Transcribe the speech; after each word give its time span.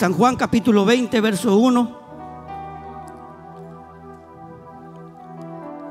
San 0.00 0.14
Juan 0.14 0.34
capítulo 0.34 0.86
20, 0.86 1.20
verso 1.20 1.58
1. 1.58 1.90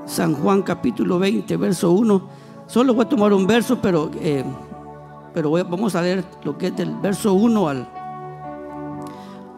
San 0.07 0.33
Juan 0.33 0.63
capítulo 0.63 1.19
20, 1.19 1.57
verso 1.57 1.91
1. 1.91 2.21
Solo 2.65 2.95
voy 2.95 3.05
a 3.05 3.07
tomar 3.07 3.33
un 3.33 3.45
verso, 3.45 3.79
pero, 3.79 4.09
eh, 4.19 4.43
pero 5.31 5.51
vamos 5.51 5.93
a 5.93 6.01
leer 6.01 6.25
lo 6.43 6.57
que 6.57 6.69
es 6.69 6.75
del 6.75 6.95
verso 6.95 7.33
1 7.33 7.69
al, 7.69 7.87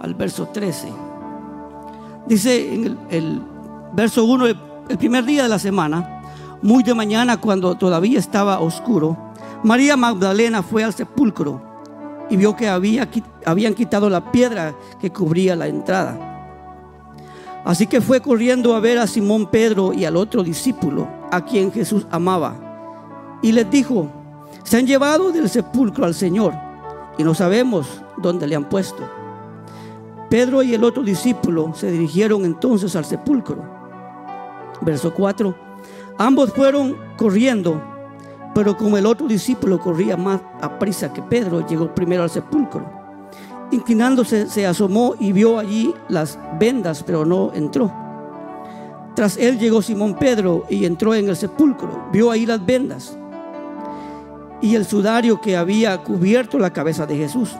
al 0.02 0.16
verso 0.16 0.50
13. 0.50 0.92
Dice 2.28 2.76
en 2.76 2.98
el, 3.10 3.42
verso 3.94 4.26
1, 4.26 4.48
el 4.48 4.98
primer 4.98 5.24
día 5.24 5.44
de 5.44 5.50
la 5.50 5.60
semana, 5.60 6.24
muy 6.62 6.84
de 6.84 6.94
mañana 6.94 7.38
cuando 7.38 7.78
todavía 7.78 8.20
estaba 8.20 8.60
oscuro, 8.60 9.16
María 9.64 9.96
Magdalena 9.96 10.62
fue 10.62 10.84
al 10.84 10.94
sepulcro 10.94 11.71
y 12.32 12.38
vio 12.38 12.56
que 12.56 12.70
había, 12.70 13.10
habían 13.46 13.74
quitado 13.74 14.10
la 14.10 14.32
piedra 14.32 14.74
que 15.00 15.12
cubría 15.12 15.54
la 15.56 15.68
entrada. 15.68 16.18
Así 17.66 17.86
que 17.88 18.00
fue 18.00 18.22
corriendo 18.22 18.74
a 18.74 18.80
ver 18.80 18.98
a 18.98 19.06
Simón 19.06 19.52
Pedro 19.52 19.92
y 19.94 20.06
al 20.06 20.16
otro 20.16 20.42
discípulo, 20.42 21.08
a 21.30 21.44
quien 21.44 21.72
Jesús 21.72 22.08
amaba, 22.10 23.40
y 23.42 23.52
les 23.52 23.70
dijo, 23.70 24.10
se 24.64 24.78
han 24.78 24.88
llevado 24.88 25.32
del 25.32 25.50
sepulcro 25.50 26.06
al 26.06 26.14
Señor 26.14 26.54
y 27.18 27.24
no 27.24 27.34
sabemos 27.34 28.02
dónde 28.18 28.48
le 28.48 28.56
han 28.56 28.70
puesto. 28.70 29.04
Pedro 30.30 30.64
y 30.64 30.74
el 30.74 30.86
otro 30.86 31.04
discípulo 31.04 31.74
se 31.76 31.92
dirigieron 31.92 32.46
entonces 32.46 32.96
al 32.96 33.04
sepulcro. 33.04 33.62
Verso 34.80 35.14
4. 35.14 35.54
Ambos 36.18 36.54
fueron 36.54 36.96
corriendo 37.18 37.82
pero 38.54 38.76
como 38.76 38.98
el 38.98 39.06
otro 39.06 39.28
discípulo 39.28 39.80
corría 39.80 40.18
más 40.18 40.42
a 40.62 40.78
prisa 40.78 41.14
que 41.14 41.22
Pedro, 41.22 41.66
llegó 41.66 41.94
primero 41.96 42.24
al 42.24 42.30
sepulcro. 42.30 42.86
Inclinándose, 43.72 44.48
se 44.48 44.68
asomó 44.68 45.16
y 45.20 45.32
vio 45.32 45.58
allí 45.58 45.94
las 46.10 46.38
vendas, 46.60 47.04
pero 47.04 47.26
no 47.26 47.52
entró. 47.54 47.92
Tras 49.16 49.38
él 49.38 49.58
llegó 49.58 49.82
Simón 49.82 50.16
Pedro 50.16 50.66
y 50.70 50.86
entró 50.86 51.16
en 51.16 51.30
el 51.30 51.38
sepulcro. 51.38 52.10
Vio 52.12 52.32
ahí 52.32 52.46
las 52.46 52.66
vendas 52.66 53.18
y 54.62 54.76
el 54.76 54.86
sudario 54.86 55.40
que 55.40 55.56
había 55.56 55.98
cubierto 56.04 56.60
la 56.60 56.72
cabeza 56.72 57.06
de 57.06 57.18
Jesús. 57.18 57.56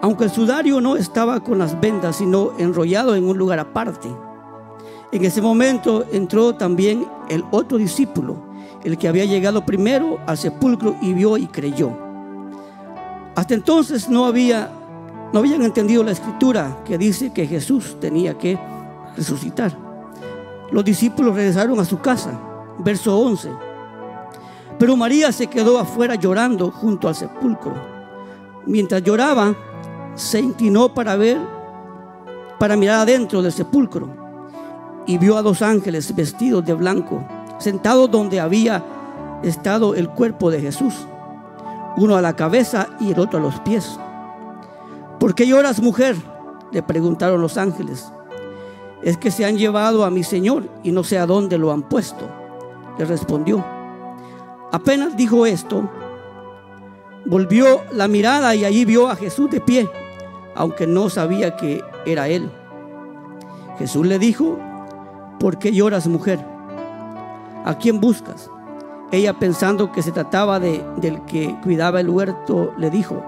Aunque 0.00 0.24
el 0.24 0.30
sudario 0.30 0.80
no 0.80 0.96
estaba 0.96 1.40
con 1.40 1.58
las 1.58 1.80
vendas, 1.80 2.16
sino 2.16 2.52
enrollado 2.58 3.16
en 3.16 3.24
un 3.24 3.36
lugar 3.36 3.58
aparte. 3.58 4.08
En 5.10 5.24
ese 5.24 5.40
momento 5.42 6.04
entró 6.12 6.54
también 6.54 7.06
el 7.28 7.44
otro 7.50 7.78
discípulo 7.78 8.47
el 8.84 8.96
que 8.98 9.08
había 9.08 9.24
llegado 9.24 9.64
primero 9.64 10.18
al 10.26 10.38
sepulcro 10.38 10.96
y 11.00 11.12
vio 11.12 11.36
y 11.36 11.46
creyó. 11.46 11.92
Hasta 13.34 13.54
entonces 13.54 14.08
no, 14.08 14.26
había, 14.26 14.70
no 15.32 15.40
habían 15.40 15.62
entendido 15.62 16.02
la 16.02 16.12
escritura 16.12 16.78
que 16.84 16.98
dice 16.98 17.32
que 17.32 17.46
Jesús 17.46 17.96
tenía 18.00 18.36
que 18.36 18.58
resucitar. 19.16 19.72
Los 20.70 20.84
discípulos 20.84 21.34
regresaron 21.34 21.78
a 21.80 21.84
su 21.84 21.98
casa, 21.98 22.38
verso 22.78 23.16
11. 23.18 23.50
Pero 24.78 24.96
María 24.96 25.32
se 25.32 25.46
quedó 25.46 25.78
afuera 25.78 26.14
llorando 26.14 26.70
junto 26.70 27.08
al 27.08 27.14
sepulcro. 27.14 27.74
Mientras 28.66 29.02
lloraba, 29.02 29.54
se 30.14 30.40
inclinó 30.40 30.92
para 30.92 31.16
ver, 31.16 31.38
para 32.58 32.76
mirar 32.76 33.00
adentro 33.00 33.40
del 33.40 33.52
sepulcro 33.52 34.08
y 35.06 35.16
vio 35.16 35.36
a 35.36 35.42
dos 35.42 35.62
ángeles 35.62 36.14
vestidos 36.14 36.64
de 36.66 36.74
blanco 36.74 37.24
sentado 37.58 38.08
donde 38.08 38.40
había 38.40 38.84
estado 39.42 39.94
el 39.94 40.08
cuerpo 40.08 40.50
de 40.50 40.60
Jesús, 40.60 40.94
uno 41.96 42.16
a 42.16 42.22
la 42.22 42.34
cabeza 42.34 42.88
y 43.00 43.12
el 43.12 43.20
otro 43.20 43.38
a 43.38 43.42
los 43.42 43.60
pies. 43.60 43.98
¿Por 45.18 45.34
qué 45.34 45.46
lloras, 45.46 45.80
mujer? 45.80 46.16
le 46.70 46.82
preguntaron 46.82 47.40
los 47.40 47.56
ángeles. 47.56 48.12
Es 49.02 49.16
que 49.16 49.30
se 49.30 49.44
han 49.44 49.56
llevado 49.56 50.04
a 50.04 50.10
mi 50.10 50.22
Señor 50.22 50.68
y 50.82 50.92
no 50.92 51.02
sé 51.02 51.18
a 51.18 51.26
dónde 51.26 51.56
lo 51.56 51.72
han 51.72 51.82
puesto, 51.82 52.28
le 52.98 53.04
respondió. 53.04 53.64
Apenas 54.70 55.16
dijo 55.16 55.46
esto, 55.46 55.88
volvió 57.24 57.82
la 57.92 58.08
mirada 58.08 58.54
y 58.54 58.64
allí 58.64 58.84
vio 58.84 59.08
a 59.08 59.16
Jesús 59.16 59.50
de 59.50 59.60
pie, 59.60 59.88
aunque 60.54 60.86
no 60.86 61.08
sabía 61.08 61.56
que 61.56 61.82
era 62.04 62.28
él. 62.28 62.50
Jesús 63.78 64.06
le 64.06 64.18
dijo, 64.18 64.58
¿por 65.38 65.58
qué 65.58 65.72
lloras, 65.72 66.06
mujer? 66.06 66.57
¿A 67.64 67.76
quién 67.78 68.00
buscas? 68.00 68.50
Ella 69.10 69.38
pensando 69.38 69.90
que 69.92 70.02
se 70.02 70.12
trataba 70.12 70.60
de, 70.60 70.84
del 70.96 71.22
que 71.22 71.56
cuidaba 71.62 72.00
el 72.00 72.10
huerto, 72.10 72.72
le 72.76 72.90
dijo, 72.90 73.22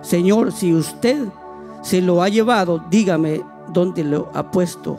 Señor, 0.00 0.52
si 0.52 0.74
usted 0.74 1.28
se 1.82 2.00
lo 2.00 2.22
ha 2.22 2.28
llevado, 2.28 2.84
dígame 2.90 3.42
dónde 3.68 4.04
lo 4.04 4.28
ha 4.34 4.50
puesto 4.50 4.98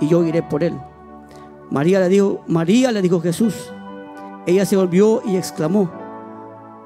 y 0.00 0.08
yo 0.08 0.24
iré 0.24 0.42
por 0.42 0.64
él. 0.64 0.78
María 1.70 2.00
le 2.00 2.08
dijo, 2.08 2.42
María 2.46 2.92
le 2.92 3.00
dijo 3.00 3.20
Jesús. 3.20 3.72
Ella 4.46 4.66
se 4.66 4.76
volvió 4.76 5.22
y 5.24 5.36
exclamó, 5.36 5.90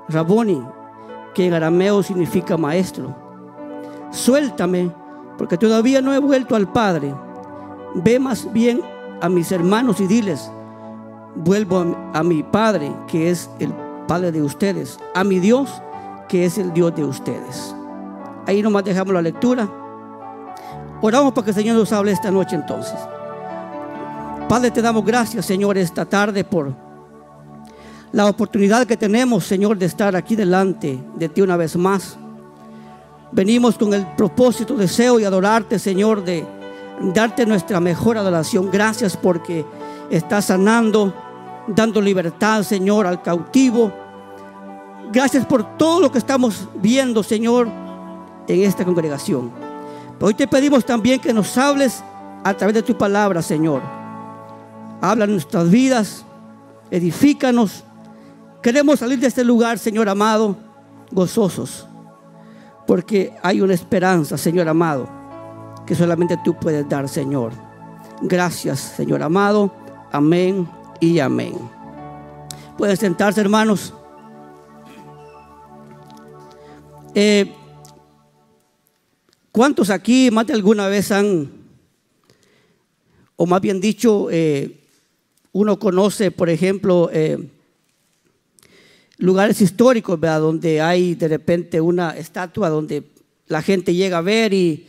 Raboni, 0.08 0.62
que 1.34 1.46
en 1.46 1.54
arameo 1.54 2.02
significa 2.02 2.56
maestro. 2.56 3.14
Suéltame, 4.10 4.92
porque 5.38 5.56
todavía 5.56 6.00
no 6.00 6.14
he 6.14 6.18
vuelto 6.18 6.54
al 6.54 6.70
Padre. 6.70 7.14
Ve 7.94 8.18
más 8.18 8.52
bien 8.52 8.80
a 9.20 9.28
mis 9.28 9.50
hermanos 9.50 10.00
y 10.00 10.06
diles, 10.06 10.50
vuelvo 11.36 11.96
a, 12.12 12.22
mi 12.22 12.42
Padre, 12.42 12.92
que 13.08 13.30
es 13.30 13.50
el 13.58 13.72
Padre 14.08 14.32
de 14.32 14.42
ustedes, 14.42 14.98
a 15.14 15.24
mi 15.24 15.38
Dios, 15.38 15.70
que 16.28 16.44
es 16.44 16.58
el 16.58 16.72
Dios 16.72 16.94
de 16.94 17.04
ustedes. 17.04 17.74
Ahí 18.46 18.62
nomás 18.62 18.84
dejamos 18.84 19.14
la 19.14 19.22
lectura. 19.22 19.68
Oramos 21.00 21.32
para 21.32 21.44
que 21.44 21.50
el 21.50 21.56
Señor 21.56 21.76
nos 21.76 21.92
hable 21.92 22.12
esta 22.12 22.30
noche 22.30 22.56
entonces. 22.56 22.98
Padre, 24.48 24.70
te 24.70 24.80
damos 24.80 25.04
gracias, 25.04 25.44
Señor, 25.44 25.76
esta 25.76 26.04
tarde 26.04 26.44
por 26.44 26.72
la 28.12 28.26
oportunidad 28.26 28.86
que 28.86 28.96
tenemos, 28.96 29.44
Señor, 29.44 29.76
de 29.76 29.86
estar 29.86 30.14
aquí 30.14 30.36
delante 30.36 30.98
de 31.16 31.28
ti 31.28 31.42
una 31.42 31.56
vez 31.56 31.76
más. 31.76 32.16
Venimos 33.32 33.76
con 33.76 33.92
el 33.92 34.06
propósito, 34.16 34.76
deseo 34.76 35.18
y 35.18 35.24
adorarte, 35.24 35.78
Señor, 35.78 36.24
de 36.24 36.46
darte 37.12 37.44
nuestra 37.44 37.80
mejor 37.80 38.16
adoración. 38.16 38.70
Gracias 38.70 39.16
porque 39.16 39.66
estás 40.10 40.46
sanando, 40.46 41.12
dando 41.66 42.00
libertad, 42.00 42.62
Señor, 42.62 43.06
al 43.06 43.22
cautivo. 43.22 43.92
Gracias 45.12 45.46
por 45.46 45.76
todo 45.76 46.00
lo 46.00 46.12
que 46.12 46.18
estamos 46.18 46.68
viendo, 46.76 47.22
Señor, 47.22 47.68
en 48.48 48.62
esta 48.62 48.84
congregación. 48.84 49.50
hoy 50.20 50.34
te 50.34 50.46
pedimos 50.46 50.84
también 50.84 51.20
que 51.20 51.32
nos 51.32 51.56
hables 51.58 52.02
a 52.44 52.54
través 52.54 52.74
de 52.74 52.82
tu 52.82 52.96
palabra, 52.96 53.42
Señor. 53.42 53.82
Habla 55.00 55.26
nuestras 55.26 55.70
vidas, 55.70 56.24
edifícanos. 56.90 57.84
Queremos 58.62 59.00
salir 59.00 59.18
de 59.18 59.26
este 59.26 59.44
lugar, 59.44 59.78
Señor 59.78 60.08
amado, 60.08 60.56
gozosos, 61.12 61.86
porque 62.86 63.32
hay 63.42 63.60
una 63.60 63.74
esperanza, 63.74 64.36
Señor 64.36 64.68
amado, 64.68 65.08
que 65.86 65.94
solamente 65.94 66.36
tú 66.44 66.54
puedes 66.54 66.88
dar, 66.88 67.08
Señor. 67.08 67.52
Gracias, 68.22 68.80
Señor 68.80 69.22
amado. 69.22 69.70
Amén 70.10 70.75
y 71.00 71.18
amén. 71.18 71.54
Pueden 72.76 72.96
sentarse, 72.96 73.40
hermanos. 73.40 73.92
Eh, 77.14 77.52
¿Cuántos 79.50 79.88
aquí 79.88 80.30
más 80.30 80.46
de 80.46 80.52
alguna 80.52 80.86
vez 80.88 81.10
han, 81.10 81.50
o 83.36 83.46
más 83.46 83.60
bien 83.62 83.80
dicho, 83.80 84.28
eh, 84.30 84.80
uno 85.52 85.78
conoce, 85.78 86.30
por 86.30 86.50
ejemplo, 86.50 87.08
eh, 87.10 87.48
lugares 89.16 89.62
históricos. 89.62 90.20
Donde 90.20 90.82
hay 90.82 91.14
de 91.14 91.28
repente 91.28 91.80
una 91.80 92.10
estatua 92.10 92.68
donde 92.68 93.04
la 93.46 93.62
gente 93.62 93.94
llega 93.94 94.18
a 94.18 94.22
ver 94.22 94.52
y, 94.52 94.86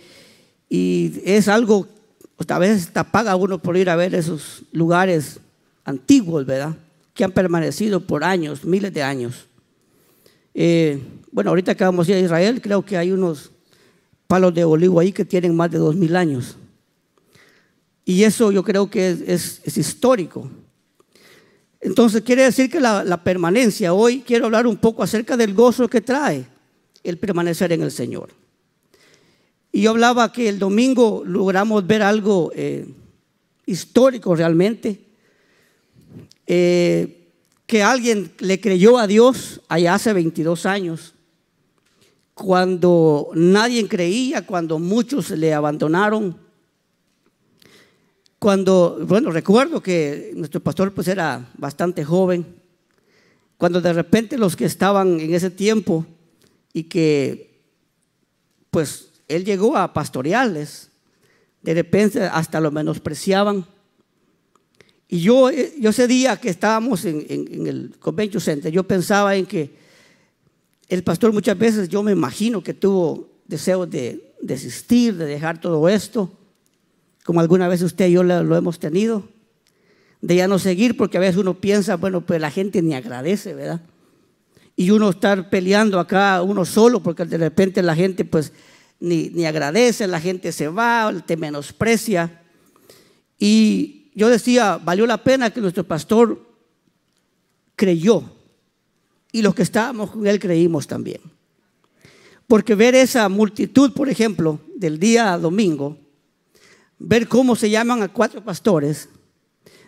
y 0.70 1.22
es 1.24 1.48
algo, 1.48 1.88
a 2.46 2.60
veces 2.60 2.92
te 2.92 3.04
paga 3.06 3.38
uno 3.38 3.60
por 3.60 3.78
ir 3.78 3.90
a 3.90 3.96
ver 3.96 4.14
esos 4.14 4.64
lugares 4.74 5.40
antiguos, 5.88 6.46
¿verdad? 6.46 6.76
Que 7.14 7.24
han 7.24 7.32
permanecido 7.32 8.02
por 8.06 8.24
años, 8.24 8.66
miles 8.66 8.94
de 8.94 9.02
años. 9.02 9.48
Eh, 10.54 11.02
bueno, 11.32 11.50
ahorita 11.52 11.76
que 11.76 11.84
vamos 11.84 12.08
a 12.08 12.12
ir 12.12 12.18
a 12.18 12.20
Israel, 12.20 12.62
creo 12.62 12.84
que 12.86 12.98
hay 12.98 13.12
unos 13.12 13.52
palos 14.28 14.54
de 14.54 14.66
olivo 14.66 15.00
ahí 15.00 15.14
que 15.14 15.24
tienen 15.24 15.56
más 15.56 15.72
de 15.72 15.78
dos 15.78 15.96
mil 15.96 16.16
años. 16.16 16.58
Y 18.04 18.24
eso 18.24 18.52
yo 18.52 18.64
creo 18.64 18.90
que 18.90 19.24
es, 19.28 19.62
histórico. 19.78 20.50
Entonces 21.80 22.22
quiere 22.22 22.44
decir 22.44 22.70
que 22.70 22.82
la, 22.82 23.24
permanencia, 23.24 23.94
hoy 23.94 24.22
quiero 24.26 24.46
hablar 24.46 24.68
un 24.68 24.78
poco 24.78 25.04
acerca 25.04 25.38
del 25.38 25.54
gozo 25.54 25.88
que 25.88 26.02
trae 26.02 26.46
el 27.02 27.18
permanecer 27.18 27.72
en 27.72 27.84
el 27.84 27.92
Señor. 27.92 28.30
Y 29.72 29.84
yo 29.84 29.92
hablaba 29.92 30.34
que 30.34 30.50
el 30.50 30.60
domingo 30.60 31.24
logramos 31.26 31.88
ver 31.88 32.02
algo 32.02 32.52
eh, 32.56 32.88
histórico 33.66 34.36
realmente, 34.36 35.07
eh, 36.48 37.30
que 37.66 37.84
alguien 37.84 38.32
le 38.40 38.60
creyó 38.60 38.98
a 38.98 39.06
Dios 39.06 39.62
allá 39.68 39.96
hace 39.96 40.14
22 40.14 40.66
años 40.66 41.14
cuando 42.38 43.32
nadie 43.34 43.88
creía, 43.88 44.46
cuando 44.46 44.78
muchos 44.78 45.32
le 45.32 45.56
abandonaron. 45.56 46.38
Cuando, 48.38 49.00
bueno, 49.02 49.32
recuerdo 49.32 49.82
que 49.82 50.32
nuestro 50.36 50.62
pastor 50.62 50.94
pues 50.94 51.08
era 51.08 51.50
bastante 51.58 52.06
joven, 52.06 52.46
cuando 53.58 53.82
de 53.82 53.92
repente 53.92 54.38
los 54.38 54.56
que 54.56 54.66
estaban 54.66 55.20
en 55.20 55.34
ese 55.34 55.50
tiempo 55.50 56.06
y 56.74 56.84
que 56.84 57.60
pues 58.70 59.10
él 59.28 59.44
llegó 59.44 59.76
a 59.76 59.92
pastorearles, 59.92 60.92
de 61.64 61.74
repente 61.74 62.22
hasta 62.22 62.62
lo 62.62 62.70
menospreciaban. 62.70 63.66
Y 65.10 65.22
yo, 65.22 65.50
yo 65.52 65.90
ese 65.90 66.08
día 66.08 66.38
que 66.38 66.50
estábamos 66.50 67.06
en, 67.06 67.26
el 67.66 67.96
Convention 68.00 68.42
Center, 68.42 68.72
yo 68.72 68.84
pensaba 68.84 69.36
en 69.36 69.46
que 69.46 69.72
el 70.90 71.04
pastor 71.04 71.32
muchas 71.32 71.58
veces 71.58 71.88
yo 71.90 72.04
me 72.04 72.12
imagino 72.12 72.62
que 72.62 72.74
tuvo 72.74 73.30
deseos 73.46 73.90
de 73.90 74.34
desistir, 74.42 75.16
de 75.16 75.26
dejar 75.26 75.62
todo 75.62 75.88
esto, 75.88 76.32
como 77.24 77.40
alguna 77.40 77.68
vez 77.68 77.82
usted 77.82 78.08
y 78.08 78.14
yo 78.14 78.24
lo 78.24 78.56
hemos 78.56 78.80
tenido, 78.80 79.28
de 80.22 80.36
ya 80.36 80.48
no 80.48 80.60
seguir, 80.60 80.98
porque 80.98 81.18
a 81.18 81.22
veces 81.22 81.38
uno 81.38 81.60
piensa, 81.60 81.96
bueno, 81.96 82.22
pues 82.22 82.42
la 82.42 82.52
gente 82.52 82.82
ni 82.82 82.94
agradece, 82.94 83.54
¿verdad? 83.54 83.82
Y 84.76 84.92
uno 84.92 85.10
estar 85.10 85.50
peleando 85.50 86.00
acá 86.00 86.42
uno 86.42 86.66
solo, 86.66 87.02
porque 87.02 87.26
de 87.26 87.38
repente 87.38 87.82
la 87.82 87.96
gente 87.96 88.26
pues 88.26 88.52
ni, 89.00 89.30
ni 89.30 89.46
agradece, 89.46 90.06
la 90.08 90.20
gente 90.20 90.52
se 90.52 90.68
va, 90.68 91.14
te 91.26 91.38
menosprecia. 91.38 92.42
Y 93.40 94.07
yo 94.18 94.30
decía, 94.30 94.80
valió 94.84 95.06
la 95.06 95.24
pena 95.24 95.52
que 95.52 95.62
nuestro 95.62 95.84
pastor 95.84 96.44
creyó 97.76 98.24
y 99.32 99.44
los 99.44 99.54
que 99.54 99.62
estábamos 99.62 100.10
con 100.10 100.26
él 100.26 100.40
creímos 100.40 100.88
también. 100.88 101.22
Porque 102.48 102.74
ver 102.74 102.96
esa 102.96 103.30
multitud, 103.30 103.94
por 103.94 104.10
ejemplo, 104.10 104.60
del 104.76 104.98
día 104.98 105.38
domingo, 105.38 106.00
ver 106.98 107.28
cómo 107.28 107.56
se 107.56 107.70
llaman 107.70 108.02
a 108.02 108.08
cuatro 108.08 108.44
pastores, 108.44 109.08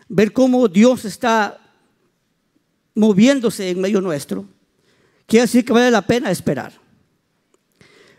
ver 0.07 0.31
cómo 0.31 0.67
Dios 0.67 1.05
está 1.05 1.59
moviéndose 2.93 3.71
en 3.71 3.81
medio 3.81 3.99
nuestro, 3.99 4.45
quiere 5.25 5.45
decir 5.45 5.65
que 5.65 5.73
vale 5.73 5.89
la 5.89 6.05
pena 6.05 6.29
esperar. 6.29 6.71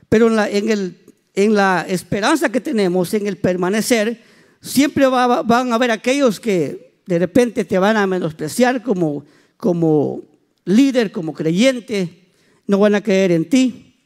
Pero 0.08 0.26
en 0.26 0.34
la, 0.34 0.50
en 0.50 0.70
el, 0.70 1.04
en 1.34 1.54
la 1.54 1.86
esperanza 1.88 2.50
que 2.50 2.60
tenemos, 2.60 3.14
en 3.14 3.28
el 3.28 3.36
permanecer, 3.36 4.28
siempre 4.60 5.06
van 5.06 5.72
a 5.72 5.74
haber 5.74 5.90
aquellos 5.90 6.38
que 6.38 7.00
de 7.06 7.18
repente 7.18 7.64
te 7.64 7.78
van 7.78 7.96
a 7.96 8.06
menospreciar 8.06 8.82
como, 8.82 9.24
como 9.56 10.22
líder, 10.64 11.10
como 11.10 11.32
creyente, 11.32 12.28
no 12.66 12.78
van 12.78 12.94
a 12.94 13.02
creer 13.02 13.32
en 13.32 13.48
ti. 13.48 13.96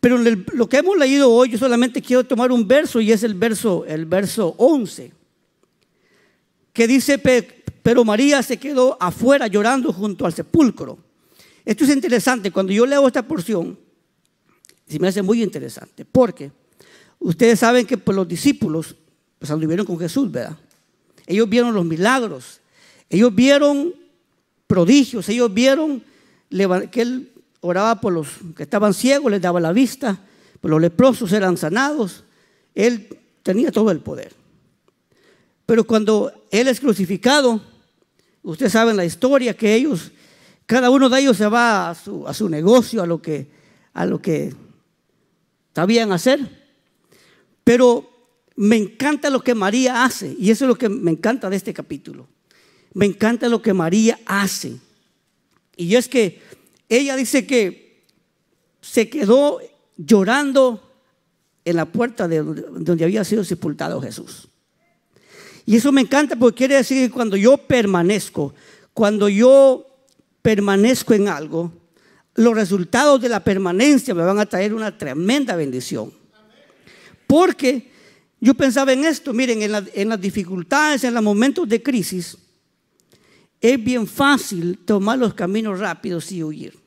Pero 0.00 0.18
lo 0.18 0.68
que 0.68 0.78
hemos 0.78 0.96
leído 0.98 1.30
hoy, 1.30 1.50
yo 1.50 1.58
solamente 1.58 2.02
quiero 2.02 2.24
tomar 2.24 2.52
un 2.52 2.66
verso 2.68 3.00
y 3.00 3.10
es 3.10 3.22
el 3.22 3.34
verso, 3.34 3.84
el 3.86 4.04
verso 4.06 4.54
11, 4.58 5.12
que 6.72 6.86
dice, 6.86 7.18
pero 7.82 8.04
María 8.04 8.42
se 8.42 8.58
quedó 8.58 8.96
afuera 9.00 9.46
llorando 9.46 9.92
junto 9.92 10.26
al 10.26 10.34
sepulcro. 10.34 10.98
Esto 11.64 11.84
es 11.84 11.90
interesante, 11.90 12.50
cuando 12.50 12.72
yo 12.72 12.84
leo 12.84 13.06
esta 13.06 13.26
porción, 13.26 13.78
se 14.86 14.98
me 14.98 15.08
hace 15.08 15.22
muy 15.22 15.42
interesante, 15.42 16.04
porque 16.04 16.52
ustedes 17.18 17.58
saben 17.58 17.86
que 17.86 17.96
pues, 17.96 18.14
los 18.14 18.28
discípulos 18.28 18.96
pues 19.38 19.50
anduvieron 19.50 19.86
con 19.86 19.98
Jesús, 19.98 20.30
¿verdad? 20.30 20.56
Ellos 21.26 21.48
vieron 21.48 21.74
los 21.74 21.84
milagros, 21.84 22.60
ellos 23.08 23.34
vieron 23.34 23.94
prodigios. 24.66 25.28
Ellos 25.28 25.52
vieron 25.52 26.02
que 26.90 27.02
él 27.02 27.32
oraba 27.60 28.00
por 28.00 28.12
los 28.12 28.28
que 28.56 28.64
estaban 28.64 28.94
ciegos, 28.94 29.30
les 29.30 29.40
daba 29.40 29.60
la 29.60 29.72
vista, 29.72 30.18
por 30.60 30.70
los 30.70 30.80
leprosos 30.80 31.32
eran 31.32 31.56
sanados. 31.56 32.24
Él 32.74 33.08
tenía 33.42 33.70
todo 33.70 33.90
el 33.90 34.00
poder. 34.00 34.32
Pero 35.66 35.84
cuando 35.84 36.32
él 36.50 36.68
es 36.68 36.80
crucificado, 36.80 37.60
ustedes 38.42 38.72
saben 38.72 38.96
la 38.96 39.04
historia 39.04 39.56
que 39.56 39.74
ellos, 39.74 40.10
cada 40.66 40.90
uno 40.90 41.08
de 41.08 41.20
ellos 41.20 41.36
se 41.36 41.46
va 41.46 41.90
a 41.90 41.94
su, 41.94 42.26
a 42.26 42.34
su 42.34 42.48
negocio, 42.48 43.02
a 43.02 43.06
lo 43.06 43.22
que, 43.22 43.48
a 43.92 44.04
lo 44.04 44.20
que 44.20 44.54
sabían 45.74 46.12
hacer. 46.12 46.64
Pero 47.62 48.10
me 48.56 48.76
encanta 48.76 49.30
lo 49.30 49.42
que 49.42 49.54
María 49.54 50.04
hace, 50.04 50.36
y 50.38 50.50
eso 50.50 50.64
es 50.64 50.68
lo 50.68 50.76
que 50.76 50.88
me 50.88 51.10
encanta 51.10 51.50
de 51.50 51.56
este 51.56 51.74
capítulo 51.74 52.28
me 52.94 53.06
encanta 53.06 53.48
lo 53.48 53.60
que 53.60 53.74
María 53.74 54.18
hace. 54.24 54.76
Y 55.76 55.96
es 55.96 56.08
que 56.08 56.40
ella 56.88 57.16
dice 57.16 57.46
que 57.46 58.04
se 58.80 59.10
quedó 59.10 59.60
llorando 59.96 60.80
en 61.64 61.76
la 61.76 61.86
puerta 61.86 62.28
de 62.28 62.42
donde 62.42 63.04
había 63.04 63.24
sido 63.24 63.44
sepultado 63.44 64.00
Jesús. 64.00 64.48
Y 65.66 65.76
eso 65.76 65.90
me 65.92 66.02
encanta 66.02 66.36
porque 66.36 66.58
quiere 66.58 66.76
decir 66.76 67.08
que 67.08 67.12
cuando 67.12 67.36
yo 67.36 67.56
permanezco, 67.56 68.54
cuando 68.92 69.28
yo 69.28 69.86
permanezco 70.42 71.14
en 71.14 71.28
algo, 71.28 71.72
los 72.34 72.54
resultados 72.54 73.20
de 73.20 73.28
la 73.28 73.42
permanencia 73.42 74.14
me 74.14 74.22
van 74.22 74.38
a 74.38 74.46
traer 74.46 74.72
una 74.72 74.96
tremenda 74.96 75.56
bendición. 75.56 76.12
Porque 77.26 77.90
yo 78.44 78.52
pensaba 78.52 78.92
en 78.92 79.06
esto, 79.06 79.32
miren, 79.32 79.62
en, 79.62 79.88
en 79.94 80.08
las 80.10 80.20
dificultades, 80.20 81.02
en 81.02 81.14
los 81.14 81.22
momentos 81.22 81.66
de 81.66 81.82
crisis, 81.82 82.36
es 83.58 83.82
bien 83.82 84.06
fácil 84.06 84.76
tomar 84.84 85.18
los 85.18 85.32
caminos 85.32 85.78
rápidos 85.78 86.30
y 86.30 86.44
huir. 86.44 86.78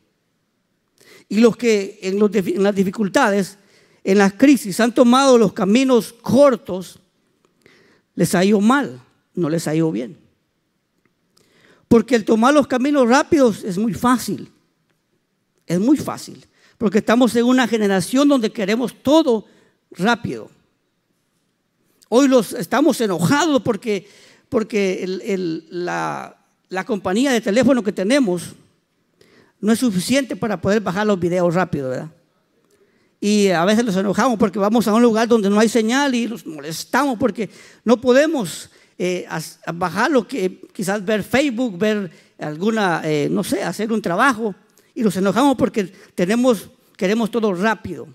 Y 1.27 1.39
los 1.39 1.57
que 1.57 1.98
en, 2.04 2.19
las 2.62 2.75
dificultades, 2.75 3.57
en 4.04 4.19
las 4.19 4.33
crisis, 4.33 4.80
han 4.80 4.94
tomado 4.94 5.39
los 5.39 5.51
caminos 5.51 6.13
cortos, 6.13 7.00
les 8.13 8.36
ha 8.36 8.45
ido 8.45 8.62
mal, 8.62 9.01
no 9.33 9.50
les 9.50 9.68
ha 9.68 9.74
ido 9.74 9.92
bien. 9.92 10.15
Porque 11.88 12.13
el 12.13 12.24
tomar 12.24 12.54
los 12.54 12.68
caminos 12.68 13.09
rápidos 13.09 13.63
es 13.63 13.80
muy 13.80 13.95
fácil. 13.95 14.51
Es 15.65 15.80
muy 15.80 15.98
fácil. 15.98 16.45
Porque 16.77 17.00
estamos 17.00 17.36
en 17.36 17.45
una 17.45 17.68
generación 17.68 18.27
donde 18.27 18.51
queremos 18.51 18.94
todo 19.01 19.45
rápido. 19.89 20.51
Hoy 22.09 22.27
los 22.27 22.54
estamos 22.54 23.00
enojados 23.01 23.62
porque, 23.62 24.07
porque 24.50 25.04
la, 25.69 26.38
compañía 26.86 27.31
de 27.31 27.42
teléfono 27.42 27.83
que 27.83 27.92
tenemos 27.92 28.56
no 29.59 29.74
es 29.74 29.80
suficiente 29.80 30.36
para 30.36 30.62
poder 30.62 30.81
bajar 30.81 31.06
los 31.06 31.19
videos 31.19 31.54
rápido, 31.54 31.89
¿verdad? 31.89 32.12
Y 33.19 33.50
a 33.50 33.65
veces 33.65 33.83
nos 33.83 33.95
enojamos 33.95 34.38
porque 34.38 34.59
vamos 34.59 34.88
a 34.88 34.94
un 34.94 35.01
lugar 35.01 35.27
donde 35.27 35.50
no 35.50 35.59
hay 35.59 35.68
señal 35.68 36.14
y 36.14 36.28
nos 36.28 36.45
molestamos 36.45 37.18
porque 37.18 37.49
no 37.83 37.99
podemos 37.99 38.69
eh, 38.97 39.28
bajar 39.73 40.11
lo 40.11 40.28
que 40.28 40.61
quizás 40.71 41.04
ver 41.04 41.23
Facebook, 41.23 41.78
ver 41.78 42.11
alguna, 42.40 43.02
eh, 43.04 43.28
no 43.30 43.44
sé, 43.44 43.64
hacer 43.64 43.92
un 43.92 44.02
trabajo 44.02 44.56
y 44.94 45.02
nos 45.02 45.18
enojamos 45.18 45.57
porque 45.57 45.92
tenemos, 46.16 46.69
queremos 46.95 47.31
todo 47.31 47.54
rápido. 47.54 48.07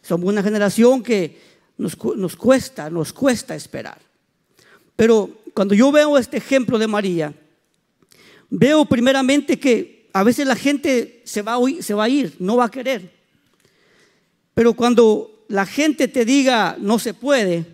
Somos 0.00 0.28
una 0.28 0.42
generación 0.42 1.02
que 1.02 1.51
nos, 1.82 2.36
cuesta, 2.36 2.88
nos 2.88 3.12
cuesta 3.12 3.54
esperar. 3.54 3.98
Pero 4.94 5.42
cuando 5.52 5.74
yo 5.74 5.90
veo 5.90 6.16
este 6.16 6.36
ejemplo 6.36 6.78
de 6.78 6.86
María, 6.86 7.34
veo 8.48 8.84
primeramente 8.84 9.58
que 9.58 10.08
a 10.12 10.22
veces 10.22 10.46
la 10.46 10.54
gente 10.54 11.22
se 11.24 11.42
va, 11.42 11.54
a 11.54 11.60
se 11.82 11.94
va 11.94 12.04
a 12.04 12.08
ir, 12.08 12.36
no 12.38 12.56
va 12.56 12.66
a 12.66 12.70
querer. 12.70 13.10
Pero 14.54 14.74
cuando 14.74 15.44
la 15.48 15.66
gente 15.66 16.06
te 16.06 16.24
diga 16.24 16.76
no 16.78 16.98
se 16.98 17.14
puede, 17.14 17.66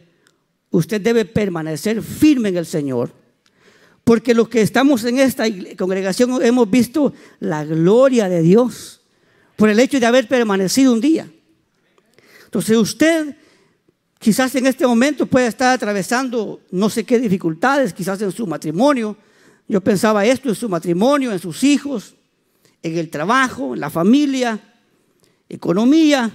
usted 0.70 1.00
debe 1.00 1.24
permanecer 1.24 2.02
firme 2.02 2.48
en 2.48 2.56
el 2.56 2.66
Señor. 2.66 3.12
Porque 4.04 4.32
los 4.32 4.48
que 4.48 4.62
estamos 4.62 5.04
en 5.04 5.18
esta 5.18 5.44
congregación 5.76 6.42
hemos 6.42 6.70
visto 6.70 7.12
la 7.40 7.64
gloria 7.64 8.30
de 8.30 8.40
Dios 8.40 9.02
por 9.56 9.68
el 9.68 9.78
hecho 9.80 10.00
de 10.00 10.06
haber 10.06 10.28
permanecido 10.28 10.94
un 10.94 11.00
día. 11.02 11.30
Entonces 12.46 12.76
usted 12.78 13.36
quizás 14.18 14.54
en 14.54 14.66
este 14.66 14.86
momento 14.86 15.26
puede 15.26 15.46
estar 15.46 15.74
atravesando 15.74 16.60
no 16.70 16.90
sé 16.90 17.04
qué 17.04 17.18
dificultades, 17.18 17.92
quizás 17.92 18.20
en 18.22 18.32
su 18.32 18.46
matrimonio, 18.46 19.16
yo 19.68 19.80
pensaba 19.82 20.24
esto 20.24 20.48
en 20.48 20.54
su 20.54 20.68
matrimonio, 20.68 21.30
en 21.30 21.38
sus 21.38 21.62
hijos, 21.62 22.14
en 22.82 22.96
el 22.96 23.10
trabajo, 23.10 23.74
en 23.74 23.80
la 23.80 23.90
familia, 23.90 24.58
economía. 25.48 26.30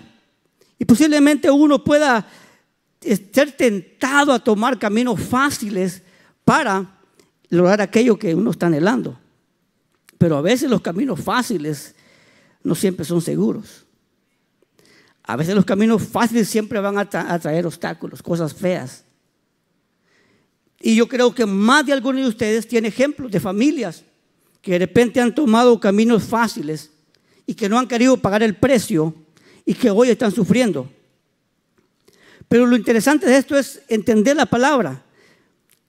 Y 0.78 0.86
posiblemente 0.86 1.50
uno 1.50 1.84
pueda 1.84 2.28
ser 3.02 3.52
tentado 3.54 4.32
a 4.32 4.40
tomar 4.40 4.78
caminos 4.78 5.20
fáciles 5.20 6.04
para 6.46 7.00
lograr 7.50 7.82
aquello 7.82 8.18
que 8.18 8.36
uno 8.36 8.52
está 8.52 8.68
anhelando. 8.68 9.20
Pero 10.18 10.38
a 10.38 10.42
veces 10.42 10.70
los 10.70 10.82
caminos 10.82 11.20
fáciles 11.20 11.96
no 12.64 12.76
siempre 12.76 13.06
son 13.06 13.22
seguros. 13.22 13.83
A 15.24 15.38
veces 15.38 15.56
los 15.56 15.66
caminos 15.66 16.04
fáciles 16.04 16.50
siempre 16.50 16.80
van 16.80 16.98
a, 16.98 17.10
traer 17.40 17.66
obstáculos, 17.66 18.22
cosas 18.22 18.54
feas. 18.54 19.06
Y 20.82 20.96
yo 20.96 21.08
creo 21.08 21.34
que 21.34 21.46
más 21.46 21.86
de 21.86 21.94
algunos 21.94 22.22
de 22.22 22.28
ustedes 22.28 22.68
tienen 22.68 22.92
ejemplos 22.92 23.32
de 23.32 23.40
familias 23.40 24.04
que 24.62 24.74
de 24.74 24.80
repente 24.80 25.22
han 25.22 25.34
tomado 25.34 25.80
caminos 25.80 26.24
fáciles 26.24 26.92
y 27.46 27.54
que 27.54 27.70
no 27.70 27.80
han 27.80 27.88
querido 27.88 28.18
pagar 28.18 28.44
el 28.44 28.56
precio 28.56 29.16
y 29.66 29.74
que 29.74 29.90
hoy 29.90 30.10
están 30.10 30.32
sufriendo. 30.32 30.90
Pero 32.50 32.66
lo 32.66 32.76
interesante 32.76 33.26
de 33.26 33.38
esto 33.38 33.58
es 33.58 33.82
entender 33.88 34.36
la 34.36 34.46
palabra. 34.46 35.04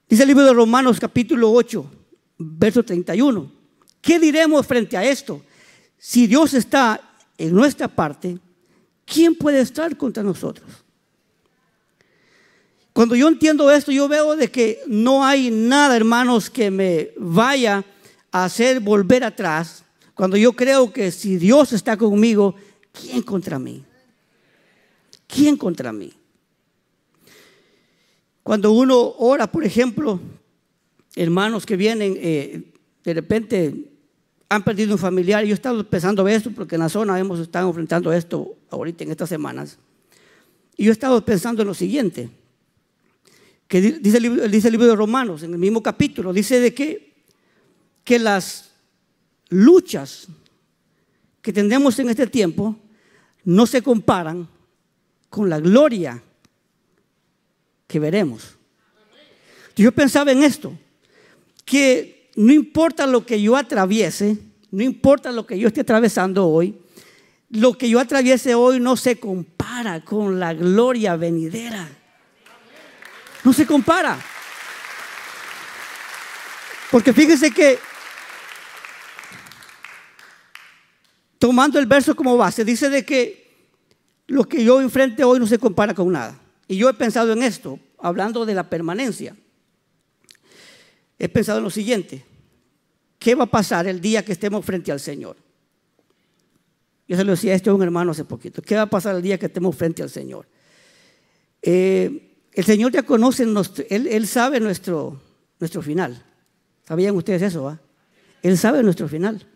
Dice 0.08 0.22
el 0.22 0.28
libro 0.28 0.44
de 0.44 0.52
Romanos 0.52 1.00
capítulo 1.00 1.50
8, 1.50 1.90
verso 2.38 2.84
31. 2.84 3.50
¿Qué 4.00 4.20
diremos 4.20 4.64
frente 4.64 4.96
a 4.96 5.04
esto? 5.04 5.42
Si 5.98 6.26
Dios 6.28 6.54
está 6.54 7.00
en 7.36 7.52
nuestra 7.52 7.88
parte, 7.88 8.38
¿quién 9.04 9.34
puede 9.34 9.60
estar 9.60 9.96
contra 9.96 10.22
nosotros? 10.22 10.68
Cuando 12.92 13.16
yo 13.16 13.26
entiendo 13.26 13.70
esto, 13.72 13.90
yo 13.90 14.06
veo 14.08 14.36
de 14.36 14.50
que 14.50 14.80
no 14.86 15.24
hay 15.24 15.50
nada, 15.50 15.96
hermanos, 15.96 16.48
que 16.48 16.70
me 16.70 17.10
vaya 17.16 17.84
a 18.30 18.44
hacer 18.44 18.78
volver 18.78 19.24
atrás. 19.24 19.84
Cuando 20.14 20.36
yo 20.36 20.52
creo 20.52 20.92
que 20.92 21.10
si 21.10 21.36
Dios 21.36 21.72
está 21.72 21.96
conmigo, 21.96 22.54
¿quién 22.92 23.22
contra 23.22 23.58
mí? 23.58 23.84
¿Quién 25.26 25.56
contra 25.56 25.92
mí? 25.92 26.12
Cuando 28.44 28.70
uno 28.70 29.14
ora, 29.18 29.50
por 29.50 29.64
ejemplo, 29.64 30.20
hermanos 31.16 31.66
que 31.66 31.76
vienen, 31.76 32.16
eh, 32.20 32.62
de 33.02 33.14
repente 33.14 33.93
han 34.54 34.64
perdido 34.64 34.92
un 34.92 34.98
familiar. 34.98 35.44
Yo 35.44 35.50
he 35.50 35.54
estado 35.54 35.88
pensando 35.88 36.26
esto 36.28 36.50
porque 36.50 36.76
en 36.76 36.80
la 36.80 36.88
zona 36.88 37.18
hemos 37.18 37.40
estado 37.40 37.68
enfrentando 37.68 38.12
esto 38.12 38.56
ahorita 38.70 39.04
en 39.04 39.10
estas 39.10 39.28
semanas. 39.28 39.78
Y 40.76 40.84
yo 40.84 40.90
he 40.90 40.92
estado 40.92 41.24
pensando 41.24 41.62
en 41.62 41.68
lo 41.68 41.74
siguiente, 41.74 42.30
que 43.68 43.80
dice 43.80 44.16
el, 44.16 44.22
libro, 44.22 44.48
dice 44.48 44.68
el 44.68 44.72
libro 44.72 44.86
de 44.86 44.96
Romanos, 44.96 45.42
en 45.42 45.52
el 45.52 45.58
mismo 45.58 45.82
capítulo, 45.82 46.32
dice 46.32 46.60
de 46.60 46.74
que, 46.74 47.12
que 48.02 48.18
las 48.18 48.72
luchas 49.48 50.28
que 51.40 51.52
tendremos 51.52 51.98
en 51.98 52.08
este 52.08 52.26
tiempo 52.26 52.76
no 53.44 53.66
se 53.66 53.82
comparan 53.82 54.48
con 55.28 55.48
la 55.48 55.60
gloria 55.60 56.22
que 57.86 57.98
veremos. 57.98 58.56
Yo 59.76 59.92
pensaba 59.92 60.32
en 60.32 60.42
esto, 60.42 60.76
que 61.64 62.13
no 62.36 62.52
importa 62.52 63.06
lo 63.06 63.24
que 63.24 63.40
yo 63.40 63.56
atraviese, 63.56 64.36
no 64.70 64.82
importa 64.82 65.30
lo 65.30 65.46
que 65.46 65.58
yo 65.58 65.68
esté 65.68 65.82
atravesando 65.82 66.46
hoy, 66.48 66.76
lo 67.50 67.78
que 67.78 67.88
yo 67.88 68.00
atraviese 68.00 68.54
hoy 68.54 68.80
no 68.80 68.96
se 68.96 69.20
compara 69.20 70.04
con 70.04 70.40
la 70.40 70.52
gloria 70.54 71.16
venidera. 71.16 71.88
No 73.44 73.52
se 73.52 73.66
compara. 73.66 74.18
Porque 76.90 77.12
fíjese 77.12 77.50
que 77.50 77.78
tomando 81.38 81.78
el 81.78 81.86
verso 81.86 82.16
como 82.16 82.36
base, 82.36 82.64
dice 82.64 82.88
de 82.88 83.04
que 83.04 83.68
lo 84.26 84.44
que 84.44 84.64
yo 84.64 84.80
enfrente 84.80 85.22
hoy 85.24 85.38
no 85.38 85.46
se 85.46 85.58
compara 85.58 85.94
con 85.94 86.10
nada. 86.10 86.38
Y 86.66 86.76
yo 86.76 86.88
he 86.88 86.94
pensado 86.94 87.32
en 87.32 87.42
esto, 87.42 87.78
hablando 87.98 88.46
de 88.46 88.54
la 88.54 88.70
permanencia. 88.70 89.36
He 91.18 91.28
pensado 91.28 91.58
en 91.58 91.64
lo 91.64 91.70
siguiente. 91.70 92.24
¿Qué 93.18 93.34
va 93.34 93.44
a 93.44 93.50
pasar 93.50 93.86
el 93.86 94.00
día 94.00 94.24
que 94.24 94.32
estemos 94.32 94.64
frente 94.64 94.92
al 94.92 95.00
Señor? 95.00 95.36
Yo 97.06 97.16
se 97.16 97.24
lo 97.24 97.32
decía 97.32 97.52
a 97.52 97.56
este 97.56 97.70
un 97.70 97.82
hermano 97.82 98.12
hace 98.12 98.24
poquito. 98.24 98.62
¿Qué 98.62 98.76
va 98.76 98.82
a 98.82 98.90
pasar 98.90 99.14
el 99.16 99.22
día 99.22 99.38
que 99.38 99.46
estemos 99.46 99.76
frente 99.76 100.02
al 100.02 100.10
Señor? 100.10 100.46
Eh, 101.60 102.34
el 102.52 102.64
Señor 102.64 102.92
ya 102.92 103.02
conoce, 103.02 103.46
él, 103.88 104.26
sabe 104.26 104.60
nuestro, 104.60 105.20
nuestro 105.58 105.82
final. 105.82 106.24
¿Sabían 106.86 107.16
ustedes 107.16 107.42
eso? 107.42 107.78
Él 108.42 108.58
sabe 108.58 108.82
nuestro 108.82 109.08
final. 109.08 109.46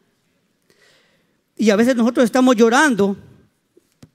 Y 1.57 1.71
a 1.71 1.77
veces 1.77 1.97
nosotros 1.97 2.25
estamos 2.25 2.57
llorando 2.57 3.17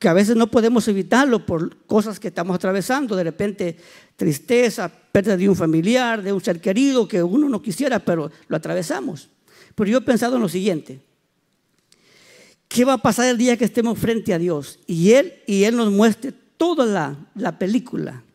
que 0.03 0.09
a 0.09 0.13
veces 0.13 0.35
no 0.35 0.47
podemos 0.47 0.85
evitarlo 0.89 1.45
por 1.45 1.77
cosas 1.85 2.19
que 2.19 2.27
estamos 2.27 2.53
atravesando, 2.53 3.15
de 3.15 3.23
repente 3.23 3.77
tristeza, 4.17 4.91
pérdida 5.13 5.37
de 5.37 5.47
un 5.47 5.55
familiar, 5.55 6.21
de 6.21 6.33
un 6.33 6.43
ser 6.43 6.59
querido 6.59 7.07
que 7.07 7.23
uno 7.23 7.47
no 7.47 7.61
quisiera, 7.61 7.99
pero 7.99 8.29
lo 8.49 8.57
atravesamos. 8.57 9.29
Pero 9.73 9.89
yo 9.89 9.99
he 9.99 10.01
pensado 10.01 10.35
en 10.35 10.41
lo 10.41 10.49
siguiente, 10.49 10.99
¿qué 12.67 12.83
va 12.83 12.95
a 12.95 12.97
pasar 12.97 13.27
el 13.27 13.37
día 13.37 13.55
que 13.55 13.63
estemos 13.63 13.97
frente 13.97 14.33
a 14.33 14.39
Dios 14.39 14.77
y 14.87 15.11
Él, 15.11 15.35
y 15.47 15.63
él 15.63 15.77
nos 15.77 15.89
muestre 15.89 16.33
toda 16.57 16.85
la, 16.85 17.15
la 17.33 17.57
película? 17.57 18.25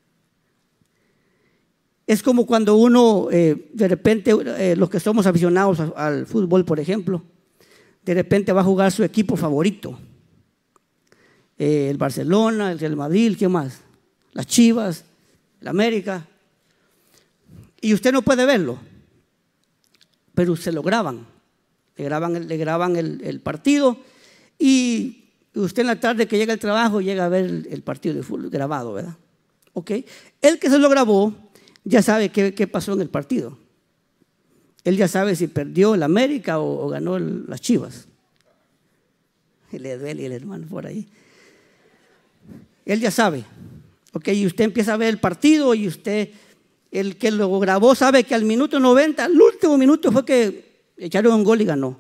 Es 2.07 2.23
como 2.23 2.47
cuando 2.47 2.77
uno, 2.77 3.29
eh, 3.31 3.69
de 3.75 3.89
repente, 3.89 4.35
eh, 4.57 4.75
los 4.75 4.89
que 4.89 5.01
somos 5.01 5.27
aficionados 5.27 5.81
al 5.95 6.25
fútbol, 6.25 6.65
por 6.65 6.81
ejemplo, 6.81 7.23
de 8.07 8.15
repente 8.15 8.55
va 8.55 8.63
a 8.63 8.65
jugar 8.65 8.91
su 8.91 9.05
equipo 9.05 9.37
favorito 9.37 9.99
eh, 11.59 11.91
el 11.91 11.97
Barcelona, 11.97 12.71
el 12.71 12.79
Real 12.79 12.97
Madrid, 12.97 13.37
¿qué 13.37 13.49
más? 13.49 13.81
Las 14.33 14.47
Chivas, 14.47 15.05
el 15.61 15.69
América. 15.69 16.27
Y 17.81 17.95
usted 17.95 18.13
no 18.13 18.23
puede 18.23 18.47
verlo, 18.47 18.79
pero 20.35 20.57
se 20.57 20.73
lo 20.73 20.83
graban. 20.83 21.27
Le 21.97 22.05
graban, 22.05 22.47
le 22.47 22.57
graban 22.57 22.97
el, 22.97 23.41
partido 23.41 23.99
y 24.57 25.25
usted 25.55 25.81
en 25.81 25.89
la 25.89 25.99
tarde 25.99 26.29
que 26.29 26.39
llega 26.39 26.53
al 26.53 26.61
trabajo 26.61 27.01
llega 27.01 27.25
a 27.25 27.29
ver 27.29 27.67
el, 27.69 27.83
partido 27.83 28.15
de 28.15 28.23
fútbol 28.23 28.49
grabado, 28.49 28.93
¿verdad? 28.93 29.17
¿Ok? 29.73 29.91
El 30.41 30.61
que 30.61 30.71
se 30.71 30.79
lo 30.79 30.89
grabó 30.89 31.35
ya 31.83 32.03
sabe 32.03 32.29
qué, 32.29 32.67
pasó 32.69 32.93
en 32.93 33.01
el 33.01 33.09
partido. 33.09 33.59
Él 34.85 34.97
ya 34.97 35.09
sabe 35.09 35.35
si 35.35 35.49
perdió 35.49 35.95
el 35.95 36.05
América 36.05 36.61
o, 36.61 36.89
ganó 36.89 37.19
las 37.19 37.61
Chivas. 37.61 38.07
Le 39.73 39.99
duele 39.99 40.27
el 40.27 40.33
hermano 40.33 40.67
por 40.69 40.87
ahí. 40.87 41.09
Él 42.85 43.01
ya 43.01 43.11
sabe. 43.11 43.45
Ok, 44.13 44.29
y 44.29 44.47
usted 44.47 44.65
empieza 44.65 44.95
a 44.95 44.97
ver 44.97 45.11
el 45.11 45.19
partido 45.19 45.75
y 45.75 45.87
usted, 45.87 46.31
el 46.91 47.17
que 47.17 47.31
lo 47.31 47.59
grabó, 47.61 47.95
sabe 47.95 48.25
que 48.25 48.35
al 48.35 48.45
minuto 48.45 48.81
90, 48.81 49.27
el 49.27 49.41
último 49.41 49.77
minuto 49.77 50.11
fue 50.11 50.25
que 50.25 50.69
echaron 50.97 51.35
un 51.35 51.45
gol 51.45 51.61
y 51.61 51.65
ganó. 51.65 51.99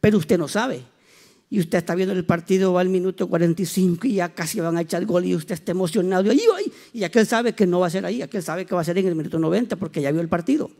Pero 0.00 0.18
usted 0.18 0.38
no 0.38 0.48
sabe. 0.48 0.82
Y 1.52 1.58
usted 1.58 1.78
está 1.78 1.96
viendo 1.96 2.14
el 2.14 2.24
partido, 2.24 2.72
va 2.72 2.80
al 2.80 2.88
minuto 2.88 3.28
45 3.28 4.06
y 4.06 4.14
ya 4.14 4.28
casi 4.28 4.60
van 4.60 4.76
a 4.76 4.82
echar 4.82 5.04
gol 5.04 5.24
y 5.24 5.34
usted 5.34 5.54
está 5.54 5.72
emocionado. 5.72 6.32
Y, 6.32 6.40
y 6.92 7.02
aquel 7.02 7.26
sabe 7.26 7.54
que 7.54 7.66
no 7.66 7.80
va 7.80 7.88
a 7.88 7.90
ser 7.90 8.06
ahí, 8.06 8.22
aquel 8.22 8.42
sabe 8.42 8.64
que 8.64 8.74
va 8.74 8.82
a 8.82 8.84
ser 8.84 8.96
en 8.98 9.08
el 9.08 9.16
minuto 9.16 9.38
90 9.38 9.74
porque 9.74 10.00
ya 10.00 10.12
vio 10.12 10.20
el 10.20 10.28
partido. 10.28 10.70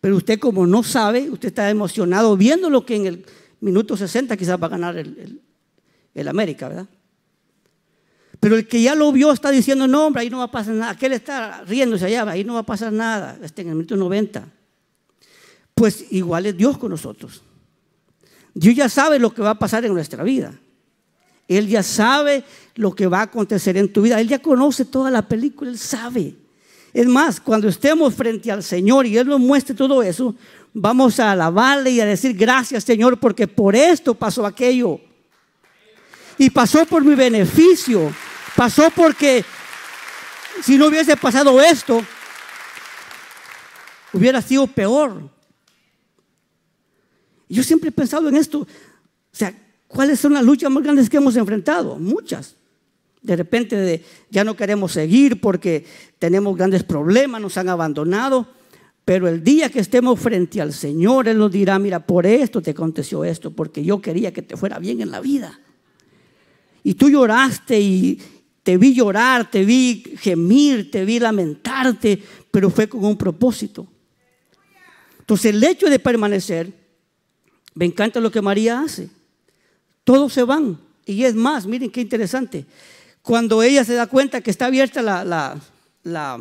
Pero 0.00 0.16
usted 0.16 0.38
como 0.38 0.66
no 0.66 0.82
sabe, 0.82 1.28
usted 1.28 1.48
está 1.48 1.68
emocionado 1.68 2.34
viendo 2.36 2.70
lo 2.70 2.86
que 2.86 2.96
en 2.96 3.06
el 3.06 3.26
minuto 3.60 3.94
60 3.94 4.36
quizás 4.38 4.60
va 4.60 4.68
a 4.68 4.70
ganar 4.70 4.96
el, 4.96 5.42
el 6.14 6.28
América, 6.28 6.68
¿verdad? 6.68 6.86
Pero 8.40 8.56
el 8.56 8.68
que 8.68 8.80
ya 8.80 8.94
lo 8.94 9.10
vio 9.10 9.32
está 9.32 9.50
diciendo, 9.50 9.86
no, 9.86 10.06
hombre, 10.06 10.22
ahí 10.22 10.30
no 10.30 10.38
va 10.38 10.44
a 10.44 10.50
pasar 10.50 10.74
nada. 10.74 10.92
Aquel 10.92 11.12
está 11.12 11.64
riéndose 11.64 12.04
allá, 12.06 12.28
ahí 12.30 12.44
no 12.44 12.54
va 12.54 12.60
a 12.60 12.66
pasar 12.66 12.92
nada. 12.92 13.38
Está 13.42 13.62
en 13.62 13.68
el 13.68 13.74
minuto 13.74 13.96
90. 13.96 14.48
Pues 15.74 16.06
igual 16.10 16.46
es 16.46 16.56
Dios 16.56 16.78
con 16.78 16.90
nosotros. 16.90 17.42
Dios 18.54 18.74
ya 18.74 18.88
sabe 18.88 19.18
lo 19.18 19.32
que 19.32 19.42
va 19.42 19.50
a 19.50 19.58
pasar 19.58 19.84
en 19.84 19.94
nuestra 19.94 20.22
vida. 20.22 20.52
Él 21.48 21.66
ya 21.66 21.82
sabe 21.82 22.44
lo 22.74 22.94
que 22.94 23.06
va 23.06 23.20
a 23.20 23.22
acontecer 23.22 23.76
en 23.76 23.92
tu 23.92 24.02
vida. 24.02 24.20
Él 24.20 24.28
ya 24.28 24.38
conoce 24.38 24.84
toda 24.84 25.10
la 25.10 25.22
película, 25.22 25.70
Él 25.70 25.78
sabe. 25.78 26.34
Es 26.92 27.06
más, 27.06 27.40
cuando 27.40 27.68
estemos 27.68 28.14
frente 28.14 28.52
al 28.52 28.62
Señor 28.62 29.06
y 29.06 29.16
Él 29.16 29.26
nos 29.26 29.40
muestre 29.40 29.74
todo 29.74 30.02
eso, 30.02 30.34
vamos 30.74 31.18
a 31.18 31.32
alabarle 31.32 31.90
y 31.90 32.00
a 32.00 32.06
decir 32.06 32.36
gracias 32.36 32.84
Señor 32.84 33.18
porque 33.18 33.48
por 33.48 33.74
esto 33.74 34.14
pasó 34.14 34.44
aquello. 34.44 35.00
Y 36.36 36.50
pasó 36.50 36.84
por 36.86 37.04
mi 37.04 37.14
beneficio. 37.14 38.12
Pasó 38.58 38.90
porque 38.90 39.44
si 40.64 40.76
no 40.76 40.88
hubiese 40.88 41.16
pasado 41.16 41.60
esto, 41.62 42.04
hubiera 44.12 44.42
sido 44.42 44.66
peor. 44.66 45.30
Yo 47.48 47.62
siempre 47.62 47.90
he 47.90 47.92
pensado 47.92 48.28
en 48.28 48.34
esto. 48.34 48.62
O 48.62 48.66
sea, 49.30 49.54
¿cuáles 49.86 50.18
son 50.18 50.34
las 50.34 50.42
luchas 50.42 50.72
más 50.72 50.82
grandes 50.82 51.08
que 51.08 51.18
hemos 51.18 51.36
enfrentado? 51.36 52.00
Muchas. 52.00 52.56
De 53.22 53.36
repente 53.36 54.04
ya 54.28 54.42
no 54.42 54.56
queremos 54.56 54.90
seguir 54.90 55.40
porque 55.40 55.86
tenemos 56.18 56.56
grandes 56.56 56.82
problemas, 56.82 57.40
nos 57.40 57.56
han 57.58 57.68
abandonado. 57.68 58.48
Pero 59.04 59.28
el 59.28 59.44
día 59.44 59.68
que 59.68 59.78
estemos 59.78 60.18
frente 60.18 60.60
al 60.60 60.72
Señor, 60.72 61.28
Él 61.28 61.38
nos 61.38 61.52
dirá, 61.52 61.78
mira, 61.78 62.04
por 62.04 62.26
esto 62.26 62.60
te 62.60 62.72
aconteció 62.72 63.22
esto, 63.22 63.52
porque 63.52 63.84
yo 63.84 64.02
quería 64.02 64.32
que 64.32 64.42
te 64.42 64.56
fuera 64.56 64.80
bien 64.80 65.00
en 65.00 65.12
la 65.12 65.20
vida. 65.20 65.60
Y 66.82 66.94
tú 66.94 67.08
lloraste 67.08 67.78
y, 67.78 68.20
te 68.68 68.76
vi 68.76 68.92
llorar, 68.92 69.50
te 69.50 69.64
vi 69.64 70.04
gemir, 70.18 70.90
te 70.90 71.06
vi 71.06 71.18
lamentarte, 71.18 72.22
pero 72.50 72.68
fue 72.68 72.86
con 72.86 73.02
un 73.02 73.16
propósito. 73.16 73.88
Entonces 75.20 75.54
el 75.54 75.64
hecho 75.64 75.88
de 75.88 75.98
permanecer, 75.98 76.70
me 77.72 77.86
encanta 77.86 78.20
lo 78.20 78.30
que 78.30 78.42
María 78.42 78.80
hace. 78.80 79.08
Todos 80.04 80.34
se 80.34 80.42
van. 80.42 80.78
Y 81.06 81.24
es 81.24 81.34
más, 81.34 81.64
miren 81.66 81.90
qué 81.90 82.02
interesante. 82.02 82.66
Cuando 83.22 83.62
ella 83.62 83.86
se 83.86 83.94
da 83.94 84.06
cuenta 84.06 84.42
que 84.42 84.50
está 84.50 84.66
abierta 84.66 85.00
la, 85.00 85.24
la, 86.02 86.38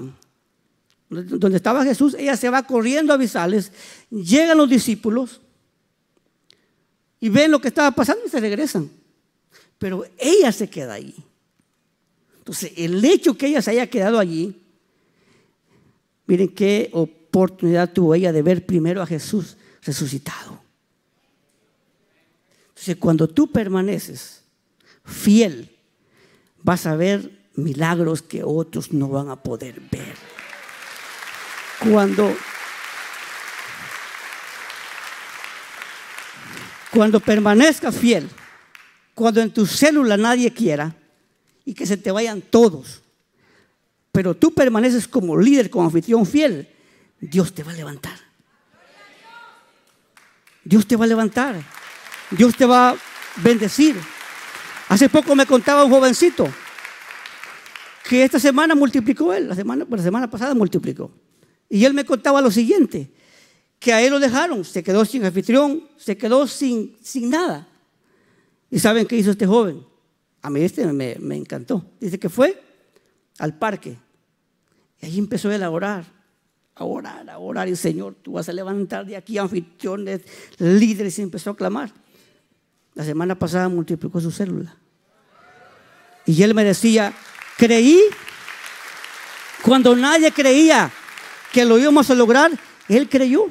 donde 1.07 1.55
estaba 1.55 1.85
Jesús, 1.85 2.13
ella 2.19 2.35
se 2.35 2.49
va 2.49 2.63
corriendo 2.63 3.13
a 3.13 3.15
avisarles. 3.15 3.71
Llegan 4.09 4.57
los 4.57 4.69
discípulos 4.69 5.39
y 7.21 7.29
ven 7.29 7.51
lo 7.51 7.61
que 7.61 7.69
estaba 7.69 7.91
pasando 7.91 8.25
y 8.25 8.29
se 8.29 8.41
regresan. 8.41 8.91
Pero 9.77 10.03
ella 10.17 10.51
se 10.51 10.69
queda 10.69 10.95
ahí. 10.95 11.15
Entonces, 12.47 12.71
el 12.77 13.03
hecho 13.03 13.37
que 13.37 13.47
ella 13.47 13.61
se 13.61 13.71
haya 13.71 13.87
quedado 13.87 14.19
allí, 14.19 14.55
miren 16.27 16.47
qué 16.47 16.89
oportunidad 16.93 17.91
tuvo 17.91 18.15
ella 18.15 18.31
de 18.31 18.41
ver 18.41 18.65
primero 18.65 19.01
a 19.01 19.05
Jesús 19.05 19.57
resucitado. 19.83 20.61
Entonces, 22.69 22.95
cuando 22.95 23.27
tú 23.27 23.51
permaneces 23.51 24.43
fiel, 25.03 25.75
vas 26.63 26.85
a 26.85 26.95
ver 26.95 27.37
milagros 27.55 28.21
que 28.21 28.45
otros 28.45 28.93
no 28.93 29.09
van 29.09 29.27
a 29.27 29.43
poder 29.43 29.81
ver. 29.91 30.15
Cuando 31.81 32.33
cuando 36.93 37.19
permanezcas 37.19 37.93
fiel, 37.93 38.29
cuando 39.13 39.41
en 39.41 39.51
tu 39.51 39.65
célula 39.65 40.15
nadie 40.15 40.53
quiera 40.53 40.95
y 41.67 41.73
que 41.73 41.85
se 41.85 41.97
te 41.97 42.11
vayan 42.11 42.41
todos, 42.41 43.01
pero 44.13 44.33
tú 44.33 44.53
permaneces 44.53 45.05
como 45.05 45.37
líder, 45.37 45.69
como 45.69 45.83
anfitrión 45.83 46.25
fiel, 46.25 46.65
Dios 47.19 47.53
te 47.53 47.61
va 47.61 47.73
a 47.73 47.75
levantar. 47.75 48.17
Dios 50.63 50.87
te 50.87 50.95
va 50.95 51.03
a 51.03 51.07
levantar. 51.09 51.61
Dios 52.31 52.55
te 52.55 52.65
va 52.65 52.91
a 52.91 52.97
bendecir. 53.43 53.97
Hace 54.87 55.09
poco 55.09 55.35
me 55.35 55.45
contaba 55.45 55.83
un 55.83 55.91
jovencito 55.91 56.47
que 58.05 58.23
esta 58.23 58.39
semana 58.39 58.73
multiplicó 58.73 59.33
él, 59.33 59.49
la 59.49 59.55
semana, 59.55 59.85
la 59.89 60.01
semana 60.01 60.29
pasada 60.29 60.53
multiplicó. 60.53 61.11
Y 61.69 61.83
él 61.83 61.93
me 61.93 62.05
contaba 62.05 62.41
lo 62.41 62.49
siguiente, 62.49 63.11
que 63.77 63.91
a 63.91 64.01
él 64.01 64.11
lo 64.11 64.21
dejaron, 64.21 64.63
se 64.63 64.83
quedó 64.83 65.03
sin 65.03 65.25
anfitrión, 65.25 65.83
se 65.97 66.17
quedó 66.17 66.47
sin, 66.47 66.95
sin 67.03 67.29
nada. 67.29 67.67
¿Y 68.71 68.79
saben 68.79 69.05
qué 69.05 69.17
hizo 69.17 69.31
este 69.31 69.45
joven? 69.45 69.85
A 70.41 70.49
mí 70.49 70.61
este 70.61 70.85
me, 70.93 71.15
me 71.19 71.35
encantó. 71.35 71.85
Dice 71.99 72.19
que 72.19 72.29
fue 72.29 72.61
al 73.39 73.57
parque. 73.57 73.97
Y 75.01 75.05
ahí 75.05 75.19
empezó 75.19 75.51
él 75.51 75.63
a 75.63 75.69
orar, 75.69 76.05
a 76.75 76.83
orar, 76.83 77.29
a 77.29 77.37
orar. 77.37 77.67
Y 77.67 77.75
Señor, 77.75 78.15
tú 78.21 78.33
vas 78.33 78.49
a 78.49 78.53
levantar 78.53 79.05
de 79.05 79.15
aquí 79.15 79.37
anfitriones, 79.37 80.21
líderes. 80.57 81.17
Y 81.19 81.21
empezó 81.21 81.51
a 81.51 81.55
clamar. 81.55 81.91
La 82.93 83.03
semana 83.03 83.37
pasada 83.37 83.69
multiplicó 83.69 84.19
su 84.19 84.31
célula. 84.31 84.75
Y 86.25 86.41
él 86.43 86.53
me 86.53 86.63
decía, 86.63 87.13
creí 87.57 88.01
cuando 89.67 89.95
nadie 89.95 90.31
creía 90.31 90.91
que 91.51 91.65
lo 91.65 91.77
íbamos 91.77 92.09
a 92.09 92.15
lograr, 92.15 92.51
él 92.87 93.09
creyó. 93.09 93.47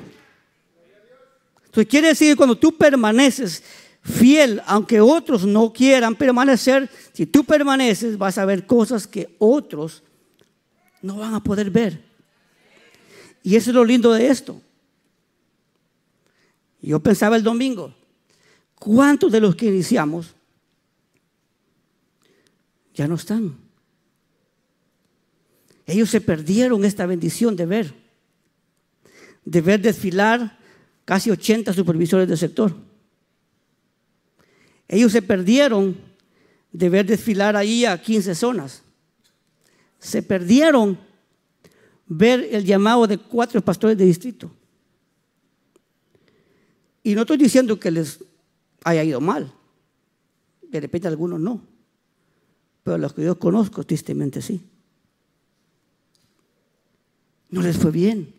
Entonces 1.67 1.91
quiere 1.91 2.09
decir 2.09 2.33
que 2.33 2.37
cuando 2.37 2.57
tú 2.57 2.77
permaneces 2.77 3.63
fiel, 4.07 4.63
aunque 4.67 5.01
otros 5.01 5.45
no 5.45 5.73
quieran 5.73 6.15
permanecer, 6.15 6.89
si 7.13 7.27
tú 7.27 7.45
permaneces 7.45 8.17
vas 8.17 8.39
a 8.39 8.45
ver 8.45 8.67
cosas 8.67 9.07
que 9.07 9.35
otros 9.39 10.03
no 11.03 11.17
van 11.17 11.35
a 11.35 11.43
poder 11.43 11.71
ver. 11.71 12.01
Y 13.43 13.57
eso 13.57 13.71
es 13.71 13.75
lo 13.75 13.85
lindo 13.85 14.13
de 14.13 14.29
esto. 14.29 14.61
Yo 16.81 17.01
pensaba 17.01 17.37
el 17.37 17.43
domingo, 17.43 17.93
¿cuántos 18.79 19.33
de 19.33 19.41
los 19.41 19.57
que 19.57 19.67
iniciamos 19.67 20.35
ya 22.95 23.09
no 23.09 23.17
están? 23.17 23.57
Ellos 25.85 26.11
se 26.11 26.21
perdieron 26.21 26.85
esta 26.85 27.07
bendición 27.07 27.57
de 27.57 27.67
ver, 27.67 27.95
de 29.45 29.61
ver 29.61 29.81
desfilar 29.81 30.59
casi 31.05 31.31
80 31.31 31.73
supervisores 31.73 32.29
del 32.29 32.39
sector. 32.39 32.86
Ellos 34.89 35.13
se 35.13 35.23
perdieron 35.23 35.97
de 36.73 36.89
ver 36.89 37.07
desfilar 37.07 37.57
ahí 37.57 37.85
a 37.85 38.01
15 38.01 38.35
zonas. 38.35 38.83
Se 39.99 40.23
perdieron 40.23 40.99
ver 42.07 42.49
el 42.53 42.65
llamado 42.65 43.07
de 43.07 43.19
cuatro 43.19 43.61
pastores 43.61 43.99
de 43.99 44.05
distrito. 44.05 44.51
Y 47.03 47.15
no 47.15 47.23
estoy 47.23 47.37
diciendo 47.37 47.79
que 47.79 47.91
les 47.91 48.23
haya 48.85 49.03
ido 49.05 49.21
mal. 49.21 49.53
De 50.63 50.81
repente 50.81 51.09
algunos 51.09 51.41
no. 51.41 51.63
Pero 52.83 52.99
los 52.99 53.13
que 53.13 53.25
yo 53.25 53.39
conozco, 53.39 53.85
tristemente 53.85 54.43
sí. 54.43 54.61
No 57.51 57.63
les 57.63 57.77
fue 57.77 57.91
bien. 57.91 58.35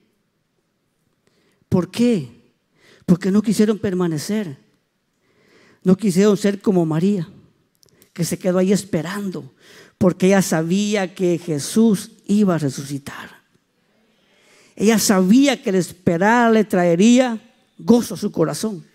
¿Por 1.70 1.90
qué? 1.90 2.30
Porque 3.06 3.32
no 3.32 3.42
quisieron 3.42 3.80
permanecer. 3.80 4.67
No 5.84 5.96
quisieron 5.96 6.38
ser 6.38 6.62
como 6.62 6.86
María, 6.86 7.28
que 8.14 8.26
se 8.26 8.38
quedó 8.40 8.58
ahí 8.58 8.72
esperando, 8.72 9.54
porque 9.98 10.28
ella 10.28 10.42
sabía 10.42 11.14
que 11.14 11.38
Jesús 11.38 12.12
iba 12.26 12.56
a 12.56 12.60
resucitar. 12.60 13.38
Ella 14.76 15.00
sabía 15.00 15.62
que 15.62 15.72
el 15.72 15.76
esperar 15.76 16.52
le 16.52 16.64
traería 16.64 17.42
gozo 17.78 18.14
a 18.14 18.18
su 18.18 18.32
corazón. 18.32 18.86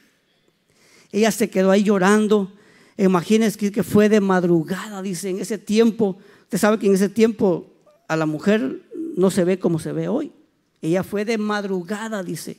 Ella 1.10 1.30
se 1.30 1.50
quedó 1.50 1.70
ahí 1.70 1.82
llorando. 1.82 2.52
Imagínense 2.96 3.72
que 3.72 3.82
fue 3.82 4.08
de 4.08 4.20
madrugada, 4.20 5.02
dice, 5.02 5.30
en 5.30 5.40
ese 5.40 5.58
tiempo. 5.58 6.18
Usted 6.42 6.58
sabe 6.58 6.78
que 6.78 6.86
en 6.86 6.94
ese 6.94 7.08
tiempo 7.08 7.72
a 8.06 8.16
la 8.16 8.26
mujer 8.26 8.82
no 9.16 9.30
se 9.30 9.44
ve 9.44 9.58
como 9.58 9.78
se 9.78 9.92
ve 9.92 10.08
hoy. 10.08 10.32
Ella 10.80 11.02
fue 11.02 11.24
de 11.24 11.38
madrugada, 11.38 12.22
dice, 12.22 12.58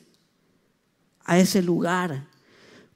a 1.24 1.38
ese 1.38 1.62
lugar, 1.62 2.26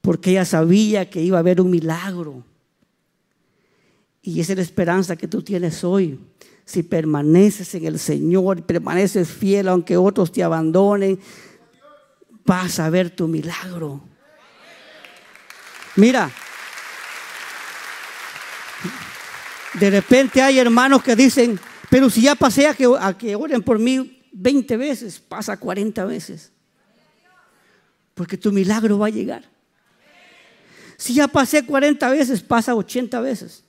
porque 0.00 0.30
ella 0.30 0.44
sabía 0.44 1.08
que 1.10 1.20
iba 1.20 1.38
a 1.38 1.40
haber 1.40 1.60
un 1.60 1.70
milagro. 1.70 2.44
Y 4.22 4.40
esa 4.40 4.52
es 4.52 4.58
la 4.58 4.62
esperanza 4.62 5.16
que 5.16 5.28
tú 5.28 5.42
tienes 5.42 5.84
hoy. 5.84 6.18
Si 6.64 6.82
permaneces 6.82 7.74
en 7.74 7.86
el 7.86 7.98
Señor, 7.98 8.62
permaneces 8.62 9.28
fiel 9.28 9.68
aunque 9.68 9.96
otros 9.96 10.30
te 10.32 10.42
abandonen, 10.42 11.18
vas 12.44 12.78
a 12.78 12.90
ver 12.90 13.10
tu 13.10 13.26
milagro. 13.26 14.02
Mira, 15.96 16.30
de 19.74 19.90
repente 19.90 20.42
hay 20.42 20.58
hermanos 20.58 21.02
que 21.02 21.16
dicen, 21.16 21.58
pero 21.90 22.10
si 22.10 22.22
ya 22.22 22.34
pasé 22.34 22.66
a 22.66 22.74
que, 22.74 22.86
a 22.98 23.16
que 23.16 23.34
oren 23.34 23.62
por 23.62 23.78
mí 23.78 24.22
20 24.32 24.76
veces, 24.76 25.18
pasa 25.18 25.56
40 25.56 26.04
veces. 26.04 26.52
Porque 28.14 28.36
tu 28.36 28.52
milagro 28.52 28.98
va 28.98 29.06
a 29.06 29.10
llegar. 29.10 29.48
Si 30.98 31.14
ya 31.14 31.28
pasé 31.28 31.64
40 31.64 32.10
veces, 32.10 32.42
pasa 32.42 32.74
80 32.74 33.20
veces. 33.20 33.64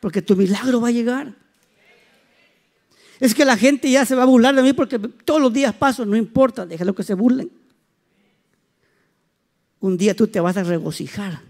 Porque 0.00 0.20
tu 0.20 0.36
milagro 0.36 0.82
va 0.82 0.88
a 0.88 0.90
llegar. 0.90 1.34
Es 3.18 3.34
que 3.34 3.46
la 3.46 3.56
gente 3.56 3.90
ya 3.90 4.04
se 4.04 4.14
va 4.14 4.24
a 4.24 4.26
burlar 4.26 4.54
de 4.54 4.62
mí 4.62 4.74
porque 4.74 4.98
todos 4.98 5.40
los 5.40 5.52
días 5.52 5.74
paso, 5.74 6.04
no 6.04 6.16
importa, 6.16 6.66
déjalo 6.66 6.94
que 6.94 7.02
se 7.02 7.14
burlen. 7.14 7.50
Un 9.80 9.96
día 9.96 10.14
tú 10.14 10.26
te 10.26 10.40
vas 10.40 10.58
a 10.58 10.62
regocijar 10.62 11.40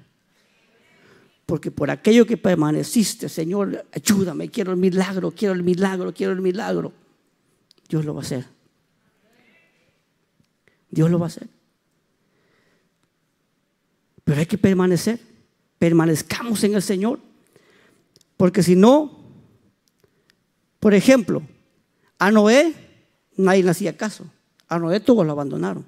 porque 1.49 1.71
por 1.71 1.91
aquello 1.91 2.27
que 2.27 2.37
permaneciste, 2.37 3.31
Señor, 3.31 3.87
ayúdame, 3.91 4.51
quiero 4.51 4.73
el 4.73 4.77
milagro, 4.77 5.31
quiero 5.31 5.55
el 5.55 5.63
milagro, 5.63 6.13
quiero 6.13 6.35
el 6.35 6.43
milagro. 6.43 6.93
Dios 7.89 8.05
lo 8.05 8.13
va 8.13 8.21
a 8.21 8.23
hacer. 8.23 8.45
Dios 10.91 11.11
lo 11.11 11.19
va 11.19 11.25
a 11.25 11.29
hacer. 11.29 11.49
Pero 14.29 14.41
hay 14.41 14.47
que 14.47 14.59
permanecer. 14.59 15.19
Permanezcamos 15.79 16.63
en 16.63 16.75
el 16.75 16.83
Señor. 16.83 17.19
Porque 18.37 18.63
si 18.63 18.77
no, 18.77 19.25
por 20.79 20.93
ejemplo, 20.93 21.43
a 22.19 22.31
Noé 22.31 22.75
nadie 23.39 23.63
le 23.63 23.71
hacía 23.71 23.97
caso. 23.97 24.31
A 24.69 24.79
Noé 24.79 25.01
todos 25.01 25.25
lo 25.25 25.33
abandonaron. 25.33 25.87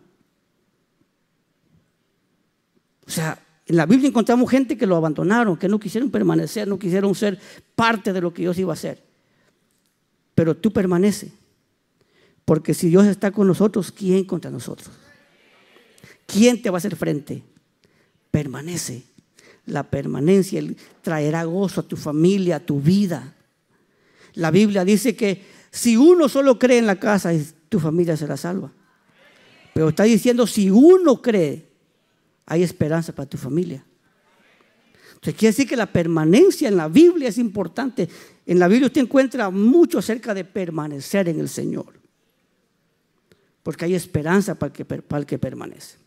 O 3.06 3.10
sea, 3.10 3.38
en 3.66 3.76
la 3.76 3.84
Biblia 3.84 4.08
encontramos 4.08 4.50
gente 4.50 4.78
que 4.78 4.86
lo 4.86 4.96
abandonaron, 4.96 5.58
que 5.58 5.68
no 5.68 5.78
quisieron 5.78 6.10
permanecer, 6.10 6.66
no 6.66 6.78
quisieron 6.78 7.14
ser 7.14 7.38
parte 7.74 8.10
de 8.10 8.22
lo 8.22 8.32
que 8.32 8.40
Dios 8.40 8.58
iba 8.58 8.72
a 8.72 8.72
hacer. 8.72 9.04
Pero 10.34 10.56
tú 10.56 10.72
permanece. 10.72 11.30
Porque 12.46 12.72
si 12.72 12.88
Dios 12.88 13.04
está 13.04 13.32
con 13.32 13.46
nosotros, 13.46 13.92
¿quién 13.92 14.24
contra 14.24 14.50
nosotros? 14.50 14.88
¿Quién 16.24 16.62
te 16.62 16.70
va 16.70 16.78
a 16.78 16.78
hacer 16.78 16.96
frente? 16.96 17.49
Permanece. 18.30 19.04
La 19.66 19.84
permanencia 19.84 20.62
traerá 21.02 21.44
gozo 21.44 21.82
a 21.82 21.88
tu 21.88 21.96
familia, 21.96 22.56
a 22.56 22.60
tu 22.60 22.80
vida. 22.80 23.34
La 24.34 24.50
Biblia 24.50 24.84
dice 24.84 25.14
que 25.14 25.44
si 25.70 25.96
uno 25.96 26.28
solo 26.28 26.58
cree 26.58 26.78
en 26.78 26.86
la 26.86 26.98
casa, 26.98 27.32
tu 27.68 27.78
familia 27.78 28.16
será 28.16 28.36
salva. 28.36 28.72
Pero 29.72 29.90
está 29.90 30.04
diciendo, 30.04 30.46
si 30.46 30.70
uno 30.70 31.22
cree, 31.22 31.68
hay 32.46 32.62
esperanza 32.62 33.14
para 33.14 33.28
tu 33.28 33.38
familia. 33.38 33.84
Entonces 35.20 35.34
quiere 35.38 35.52
decir 35.52 35.68
que 35.68 35.76
la 35.76 35.86
permanencia 35.86 36.66
en 36.66 36.76
la 36.76 36.88
Biblia 36.88 37.28
es 37.28 37.38
importante. 37.38 38.08
En 38.46 38.58
la 38.58 38.68
Biblia 38.68 38.86
usted 38.86 39.02
encuentra 39.02 39.50
mucho 39.50 39.98
acerca 39.98 40.34
de 40.34 40.44
permanecer 40.44 41.28
en 41.28 41.38
el 41.38 41.48
Señor. 41.48 42.00
Porque 43.62 43.84
hay 43.84 43.94
esperanza 43.94 44.54
para 44.54 44.72
que, 44.72 44.84
para 44.84 45.20
el 45.20 45.26
que 45.26 45.38
permanece. 45.38 45.99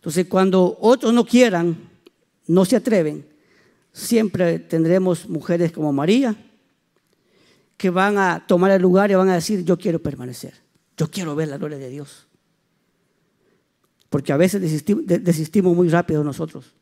Entonces, 0.00 0.26
cuando 0.28 0.78
otros 0.80 1.12
no 1.12 1.26
quieran, 1.26 1.76
no 2.46 2.64
se 2.64 2.76
atreven, 2.76 3.26
siempre 3.92 4.58
tendremos 4.58 5.28
mujeres 5.28 5.72
como 5.72 5.92
María 5.92 6.34
que 7.76 7.90
van 7.90 8.16
a 8.16 8.46
tomar 8.46 8.70
el 8.70 8.80
lugar 8.80 9.10
y 9.10 9.14
van 9.14 9.28
a 9.28 9.34
decir, 9.34 9.62
yo 9.62 9.76
quiero 9.76 9.98
permanecer, 9.98 10.54
yo 10.96 11.10
quiero 11.10 11.36
ver 11.36 11.48
la 11.48 11.58
gloria 11.58 11.76
de 11.76 11.90
Dios. 11.90 12.26
Porque 14.08 14.32
a 14.32 14.38
veces 14.38 14.62
desistimos, 14.62 15.04
desistimos 15.06 15.76
muy 15.76 15.90
rápido 15.90 16.24
nosotros. 16.24 16.74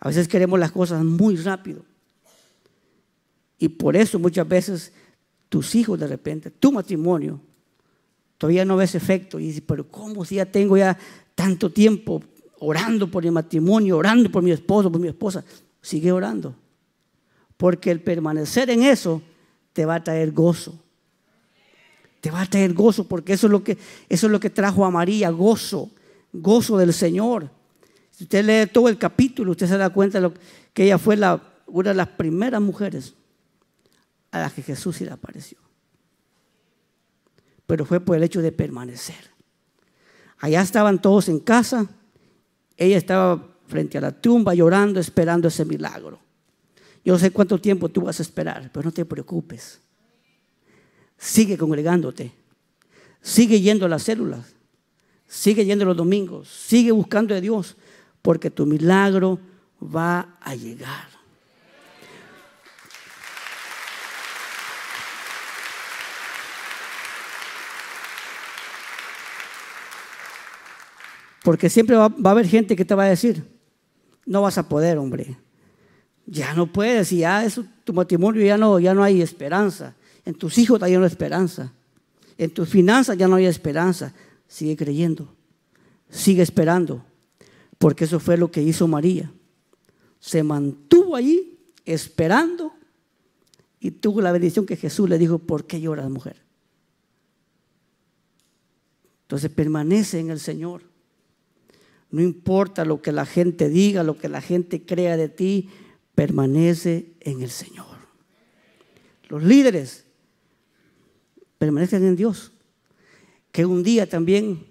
A 0.00 0.08
veces 0.08 0.26
queremos 0.26 0.58
las 0.58 0.72
cosas 0.72 1.04
muy 1.04 1.36
rápido. 1.36 1.84
Y 3.58 3.68
por 3.68 3.96
eso 3.96 4.18
muchas 4.18 4.48
veces 4.48 4.92
tus 5.48 5.76
hijos 5.76 6.00
de 6.00 6.08
repente, 6.08 6.50
tu 6.50 6.72
matrimonio, 6.72 7.40
todavía 8.38 8.64
no 8.64 8.76
ves 8.76 8.96
efecto. 8.96 9.38
Y 9.38 9.46
dices, 9.46 9.62
pero 9.64 9.86
¿cómo 9.88 10.24
si 10.24 10.36
ya 10.36 10.46
tengo 10.46 10.76
ya 10.76 10.98
tanto 11.36 11.70
tiempo 11.70 12.22
orando 12.60 13.10
por 13.10 13.24
mi 13.24 13.30
matrimonio, 13.30 13.96
orando 13.96 14.30
por 14.30 14.42
mi 14.42 14.52
esposo, 14.52 14.90
por 14.90 15.00
mi 15.00 15.08
esposa? 15.08 15.44
Sigue 15.82 16.12
orando. 16.12 16.54
Porque 17.56 17.90
el 17.90 18.00
permanecer 18.00 18.70
en 18.70 18.82
eso 18.82 19.20
te 19.72 19.84
va 19.84 19.96
a 19.96 20.04
traer 20.04 20.32
gozo. 20.32 20.78
Te 22.20 22.30
va 22.30 22.42
a 22.42 22.46
traer 22.46 22.74
gozo 22.74 23.08
porque 23.08 23.32
eso 23.32 23.46
es 23.46 23.50
lo 23.50 23.64
que, 23.64 23.78
eso 24.08 24.26
es 24.26 24.32
lo 24.32 24.40
que 24.40 24.50
trajo 24.50 24.84
a 24.84 24.90
María, 24.90 25.30
gozo, 25.30 25.90
gozo 26.32 26.76
del 26.76 26.92
Señor. 26.92 27.50
Si 28.10 28.24
usted 28.24 28.44
lee 28.44 28.70
todo 28.70 28.88
el 28.88 28.98
capítulo, 28.98 29.52
usted 29.52 29.66
se 29.66 29.78
da 29.78 29.90
cuenta 29.90 30.32
que 30.74 30.84
ella 30.84 30.98
fue 30.98 31.16
una 31.66 31.90
de 31.90 31.94
las 31.94 32.08
primeras 32.08 32.60
mujeres 32.60 33.14
a 34.30 34.40
las 34.40 34.52
que 34.52 34.62
Jesús 34.62 34.96
se 34.96 35.06
le 35.06 35.12
apareció. 35.12 35.58
Pero 37.66 37.84
fue 37.86 38.00
por 38.00 38.16
el 38.16 38.22
hecho 38.22 38.42
de 38.42 38.52
permanecer. 38.52 39.30
Allá 40.38 40.60
estaban 40.60 41.00
todos 41.00 41.28
en 41.28 41.38
casa, 41.38 41.86
ella 42.80 42.96
estaba 42.96 43.46
frente 43.68 43.98
a 43.98 44.00
la 44.00 44.10
tumba 44.10 44.54
llorando, 44.54 44.98
esperando 44.98 45.48
ese 45.48 45.66
milagro. 45.66 46.18
Yo 47.04 47.18
sé 47.18 47.30
cuánto 47.30 47.60
tiempo 47.60 47.90
tú 47.90 48.00
vas 48.00 48.18
a 48.18 48.22
esperar, 48.22 48.70
pero 48.72 48.86
no 48.86 48.92
te 48.92 49.04
preocupes. 49.04 49.80
Sigue 51.18 51.58
congregándote, 51.58 52.32
sigue 53.20 53.60
yendo 53.60 53.84
a 53.84 53.88
las 53.90 54.04
células, 54.04 54.54
sigue 55.26 55.66
yendo 55.66 55.84
los 55.84 55.96
domingos, 55.96 56.48
sigue 56.48 56.90
buscando 56.90 57.34
a 57.34 57.40
Dios, 57.40 57.76
porque 58.22 58.50
tu 58.50 58.64
milagro 58.64 59.38
va 59.82 60.38
a 60.40 60.54
llegar. 60.54 61.19
Porque 71.42 71.70
siempre 71.70 71.96
va, 71.96 72.04
a 72.06 72.30
haber 72.30 72.46
gente 72.46 72.76
que 72.76 72.84
te 72.84 72.94
va 72.94 73.04
a 73.04 73.08
decir, 73.08 73.44
no 74.26 74.42
vas 74.42 74.58
a 74.58 74.68
poder, 74.68 74.98
hombre. 74.98 75.36
Ya 76.26 76.54
no 76.54 76.70
puedes, 76.70 77.12
y 77.12 77.18
ya 77.18 77.44
es 77.44 77.60
tu 77.84 77.92
matrimonio 77.92 78.44
ya 78.44 78.56
no, 78.56 78.78
ya 78.78 78.94
no 78.94 79.02
hay 79.02 79.22
esperanza. 79.22 79.94
En 80.24 80.34
tus 80.34 80.58
hijos 80.58 80.78
ya 80.80 80.98
no 80.98 81.04
hay 81.04 81.10
esperanza. 81.10 81.72
En 82.36 82.50
tus 82.50 82.68
finanzas 82.68 83.16
ya 83.16 83.26
no 83.26 83.36
hay 83.36 83.46
esperanza. 83.46 84.14
Sigue 84.46 84.76
creyendo. 84.76 85.34
Sigue 86.08 86.42
esperando. 86.42 87.04
Porque 87.78 88.04
eso 88.04 88.20
fue 88.20 88.36
lo 88.36 88.50
que 88.50 88.62
hizo 88.62 88.86
María. 88.86 89.32
Se 90.18 90.42
mantuvo 90.42 91.16
allí 91.16 91.58
esperando 91.84 92.72
y 93.80 93.90
tuvo 93.90 94.20
la 94.20 94.32
bendición 94.32 94.66
que 94.66 94.76
Jesús 94.76 95.08
le 95.08 95.18
dijo, 95.18 95.38
¿por 95.38 95.66
qué 95.66 95.80
lloras, 95.80 96.10
mujer? 96.10 96.36
Entonces 99.22 99.50
permanece 99.50 100.18
en 100.18 100.30
el 100.30 100.40
Señor. 100.40 100.89
No 102.10 102.20
importa 102.20 102.84
lo 102.84 103.00
que 103.00 103.12
la 103.12 103.24
gente 103.24 103.68
diga, 103.68 104.02
lo 104.02 104.18
que 104.18 104.28
la 104.28 104.40
gente 104.40 104.84
crea 104.84 105.16
de 105.16 105.28
ti, 105.28 105.70
permanece 106.14 107.12
en 107.20 107.42
el 107.42 107.50
Señor. 107.50 107.86
Los 109.28 109.42
líderes 109.44 110.04
permanecen 111.58 112.04
en 112.04 112.16
Dios. 112.16 112.52
Que 113.52 113.64
un 113.64 113.82
día 113.82 114.08
también 114.08 114.66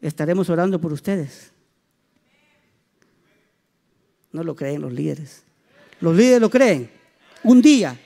estaremos 0.00 0.50
orando 0.50 0.80
por 0.80 0.92
ustedes. 0.92 1.52
No 4.32 4.44
lo 4.44 4.54
creen 4.54 4.82
los 4.82 4.92
líderes. 4.92 5.42
Los 6.00 6.16
líderes 6.16 6.40
lo 6.40 6.50
creen. 6.50 6.90
Un 7.42 7.60
día 7.60 7.98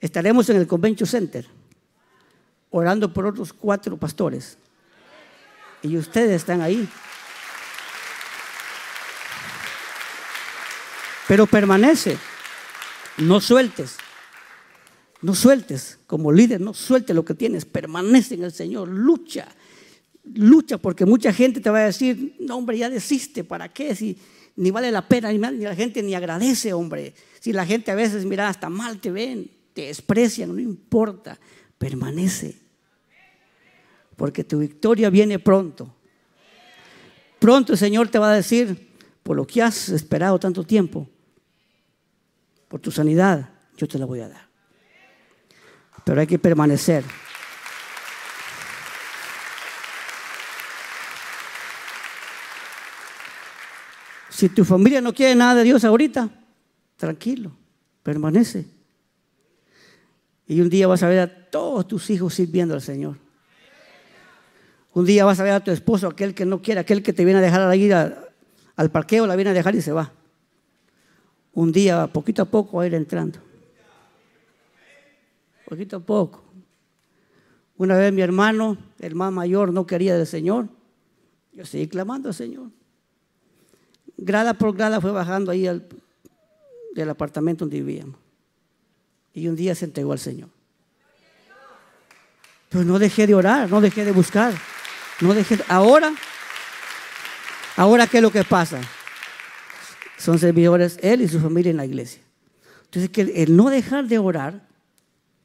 estaremos 0.00 0.48
en 0.50 0.56
el 0.56 0.66
Convention 0.66 1.06
Center 1.06 1.46
orando 2.70 3.12
por 3.12 3.26
otros 3.26 3.52
cuatro 3.52 3.96
pastores. 3.96 4.58
Y 5.82 5.96
ustedes 5.96 6.36
están 6.36 6.60
ahí. 6.60 6.88
Pero 11.26 11.46
permanece. 11.46 12.18
No 13.18 13.40
sueltes. 13.40 13.96
No 15.22 15.34
sueltes. 15.34 15.98
Como 16.06 16.32
líder, 16.32 16.60
no 16.60 16.74
sueltes 16.74 17.16
lo 17.16 17.24
que 17.24 17.34
tienes. 17.34 17.64
Permanece 17.64 18.34
en 18.34 18.44
el 18.44 18.52
Señor. 18.52 18.88
Lucha. 18.88 19.48
Lucha 20.34 20.78
porque 20.78 21.04
mucha 21.04 21.32
gente 21.32 21.60
te 21.60 21.70
va 21.70 21.80
a 21.80 21.86
decir, 21.86 22.36
no 22.40 22.56
hombre, 22.56 22.78
ya 22.78 22.90
desiste. 22.90 23.44
¿Para 23.44 23.68
qué? 23.72 23.94
Si 23.94 24.18
ni 24.56 24.70
vale 24.70 24.90
la 24.90 25.06
pena, 25.06 25.32
ni, 25.32 25.38
la 25.38 25.74
gente 25.74 26.02
ni 26.02 26.14
agradece, 26.14 26.72
hombre. 26.72 27.14
Si 27.40 27.52
la 27.52 27.66
gente 27.66 27.90
a 27.90 27.94
veces, 27.94 28.24
mira, 28.24 28.48
hasta 28.48 28.68
mal 28.68 29.00
te 29.00 29.10
ven, 29.10 29.50
te 29.72 29.82
desprecian, 29.86 30.54
no 30.54 30.60
importa. 30.60 31.38
Permanece. 31.78 32.56
Porque 34.16 34.44
tu 34.44 34.58
victoria 34.58 35.10
viene 35.10 35.38
pronto. 35.38 35.94
Pronto 37.38 37.72
el 37.72 37.78
Señor 37.78 38.08
te 38.08 38.18
va 38.18 38.32
a 38.32 38.36
decir, 38.36 38.94
por 39.22 39.36
lo 39.36 39.46
que 39.46 39.60
has 39.60 39.88
esperado 39.88 40.38
tanto 40.38 40.64
tiempo, 40.64 41.08
por 42.74 42.80
tu 42.80 42.90
sanidad, 42.90 43.50
yo 43.76 43.86
te 43.86 44.00
la 44.00 44.04
voy 44.04 44.18
a 44.18 44.28
dar. 44.28 44.48
Pero 46.02 46.20
hay 46.20 46.26
que 46.26 46.40
permanecer. 46.40 47.04
Si 54.28 54.48
tu 54.48 54.64
familia 54.64 55.00
no 55.00 55.14
quiere 55.14 55.36
nada 55.36 55.54
de 55.54 55.62
Dios 55.62 55.84
ahorita, 55.84 56.28
tranquilo, 56.96 57.52
permanece. 58.02 58.66
Y 60.48 60.60
un 60.60 60.68
día 60.68 60.88
vas 60.88 61.04
a 61.04 61.08
ver 61.08 61.20
a 61.20 61.50
todos 61.50 61.86
tus 61.86 62.10
hijos 62.10 62.34
sirviendo 62.34 62.74
al 62.74 62.82
Señor. 62.82 63.18
Un 64.94 65.04
día 65.04 65.24
vas 65.24 65.38
a 65.38 65.44
ver 65.44 65.52
a 65.52 65.62
tu 65.62 65.70
esposo, 65.70 66.08
aquel 66.08 66.34
que 66.34 66.44
no 66.44 66.60
quiere, 66.60 66.80
aquel 66.80 67.04
que 67.04 67.12
te 67.12 67.24
viene 67.24 67.38
a 67.38 67.42
dejar 67.42 67.60
a 67.62 67.76
ir 67.76 67.94
al 67.94 68.90
parqueo, 68.90 69.28
la 69.28 69.36
viene 69.36 69.52
a 69.52 69.54
dejar 69.54 69.76
y 69.76 69.80
se 69.80 69.92
va 69.92 70.12
un 71.54 71.72
día, 71.72 72.06
poquito 72.08 72.42
a 72.42 72.44
poco, 72.44 72.78
va 72.78 72.82
a 72.82 72.86
ir 72.86 72.94
entrando. 72.94 73.38
Poquito 75.68 75.96
a 75.96 76.00
poco. 76.00 76.42
Una 77.76 77.96
vez 77.96 78.12
mi 78.12 78.22
hermano, 78.22 78.76
el 79.00 79.14
más 79.14 79.32
mayor, 79.32 79.72
no 79.72 79.86
quería 79.86 80.16
del 80.16 80.26
Señor. 80.26 80.68
Yo 81.52 81.64
seguí 81.64 81.88
clamando 81.88 82.28
al 82.28 82.34
Señor. 82.34 82.70
Grada 84.16 84.54
por 84.54 84.76
grada 84.76 85.00
fue 85.00 85.12
bajando 85.12 85.50
ahí 85.50 85.68
del 86.94 87.10
apartamento 87.10 87.64
donde 87.64 87.80
vivíamos. 87.80 88.16
Y 89.32 89.48
un 89.48 89.56
día 89.56 89.74
se 89.74 89.84
entregó 89.84 90.12
al 90.12 90.18
Señor. 90.18 90.48
Pero 92.68 92.84
no 92.84 92.98
dejé 92.98 93.26
de 93.26 93.34
orar, 93.34 93.70
no 93.70 93.80
dejé 93.80 94.04
de 94.04 94.12
buscar. 94.12 94.54
No 95.20 95.32
dejé 95.34 95.58
Ahora, 95.68 96.12
ahora, 97.76 98.06
¿qué 98.08 98.18
es 98.18 98.22
lo 98.22 98.32
que 98.32 98.42
pasa? 98.42 98.80
Son 100.16 100.38
servidores 100.38 100.98
él 101.02 101.22
y 101.22 101.28
su 101.28 101.40
familia 101.40 101.70
en 101.70 101.76
la 101.76 101.86
iglesia. 101.86 102.22
Entonces, 102.84 103.10
que 103.10 103.42
el 103.42 103.56
no 103.56 103.70
dejar 103.70 104.06
de 104.06 104.18
orar, 104.18 104.68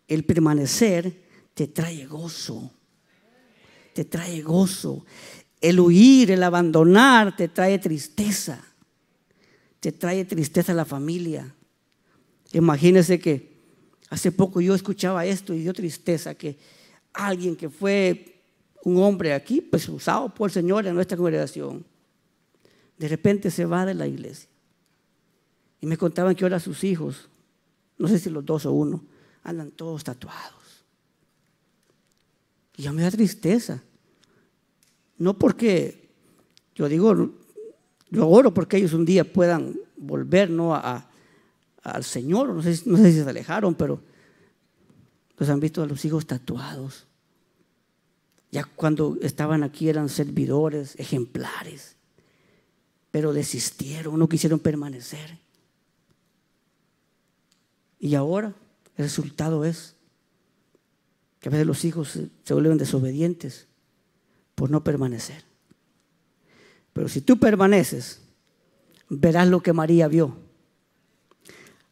el 0.08 0.24
permanecer, 0.24 1.22
te 1.54 1.68
trae 1.68 2.06
gozo. 2.06 2.72
Te 3.94 4.06
trae 4.06 4.42
gozo. 4.42 5.06
El 5.62 5.80
huir, 5.80 6.32
el 6.32 6.44
abandonar, 6.44 7.36
te 7.36 7.48
trae 7.48 7.80
tristeza. 7.80 8.64
Te 9.80 9.92
trae 9.92 10.26
tristeza 10.26 10.72
a 10.72 10.76
la 10.76 10.86
familia. 10.86 11.54
Imagínense 12.54 13.20
que 13.20 13.60
hace 14.10 14.32
poco 14.32 14.62
yo 14.62 14.74
escuchaba 14.76 15.26
esto 15.26 15.54
y 15.54 15.62
dio 15.62 15.74
tristeza 15.74 16.34
que 16.34 16.58
alguien 17.14 17.56
que 17.56 17.70
fue 17.70 18.42
un 18.84 18.98
hombre 19.04 19.34
aquí, 19.34 19.62
pues 19.62 19.88
usado 19.90 20.34
por 20.34 20.50
el 20.50 20.54
Señor 20.54 20.88
en 20.88 20.96
nuestra 20.96 21.18
congregación, 21.18 21.86
de 22.98 23.08
repente 23.08 23.52
se 23.52 23.66
va 23.66 23.86
de 23.86 23.94
la 23.94 24.08
iglesia. 24.08 24.50
Y 25.82 25.88
me 25.88 25.98
contaban 25.98 26.36
que 26.36 26.44
ahora 26.44 26.60
sus 26.60 26.84
hijos, 26.84 27.30
no 27.98 28.08
sé 28.08 28.20
si 28.20 28.30
los 28.30 28.46
dos 28.46 28.66
o 28.66 28.72
uno, 28.72 29.04
andan 29.44 29.72
todos 29.72 30.04
tatuados. 30.04 30.84
Y 32.76 32.84
ya 32.84 32.92
me 32.92 33.02
da 33.02 33.12
tristeza. 33.12 33.82
No 35.18 35.38
porque, 35.38 36.10
yo 36.76 36.88
digo, 36.88 37.32
yo 38.10 38.28
oro 38.28 38.54
porque 38.54 38.78
ellos 38.78 38.94
un 38.94 39.06
día 39.06 39.24
puedan 39.24 39.78
volver 39.98 40.50
¿no? 40.50 40.74
a, 40.74 41.10
al 41.84 42.04
Señor. 42.04 42.50
No 42.50 42.62
sé, 42.62 42.82
no 42.86 42.98
sé 42.98 43.12
si 43.12 43.24
se 43.24 43.30
alejaron, 43.30 43.76
pero 43.76 44.02
los 45.38 45.50
han 45.50 45.60
visto 45.60 45.82
a 45.82 45.86
los 45.86 46.04
hijos 46.06 46.26
tatuados. 46.26 47.06
Ya 48.52 48.64
cuando 48.64 49.18
estaban 49.22 49.64
aquí 49.64 49.90
eran 49.90 50.10
servidores, 50.10 50.96
ejemplares. 50.98 51.96
pero 53.12 53.34
desistieron, 53.34 54.18
no 54.18 54.28
quisieron 54.28 54.60
permanecer. 54.60 55.38
Y 58.00 58.16
ahora 58.16 58.54
el 58.96 59.04
resultado 59.04 59.66
es 59.66 59.96
que 61.40 61.50
a 61.50 61.52
veces 61.52 61.68
los 61.68 61.86
hijos 61.86 62.20
se 62.44 62.54
vuelven 62.54 62.78
desobedientes 62.78 63.68
por 64.56 64.70
no 64.70 64.84
permanecer. 64.84 65.44
Pero 66.94 67.08
si 67.08 67.22
tú 67.22 67.38
permaneces, 67.38 68.22
verás 69.10 69.48
lo 69.48 69.62
que 69.62 69.74
María 69.74 70.08
vio. 70.08 70.36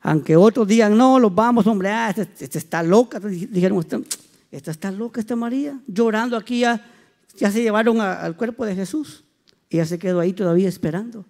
Aunque 0.01 0.35
otros 0.35 0.67
digan, 0.67 0.97
no, 0.97 1.19
los 1.19 1.33
vamos, 1.33 1.65
hombre, 1.67 1.89
ah, 1.89 2.13
esta, 2.15 2.57
está 2.57 2.83
loca. 2.83 3.19
Dijeron, 3.19 3.85
esta, 4.51 4.71
está 4.71 4.91
loca, 4.91 5.19
esta 5.19 5.35
María. 5.35 5.79
Llorando 5.87 6.37
aquí 6.37 6.59
ya, 6.59 6.85
ya 7.35 7.51
se 7.51 7.61
llevaron 7.61 7.99
al 8.01 8.35
cuerpo 8.35 8.65
de 8.65 8.75
Jesús. 8.75 9.23
Y 9.69 9.77
ella 9.77 9.85
se 9.85 9.99
quedó 9.99 10.19
ahí 10.19 10.33
todavía 10.33 10.69
esperando. 10.69 11.25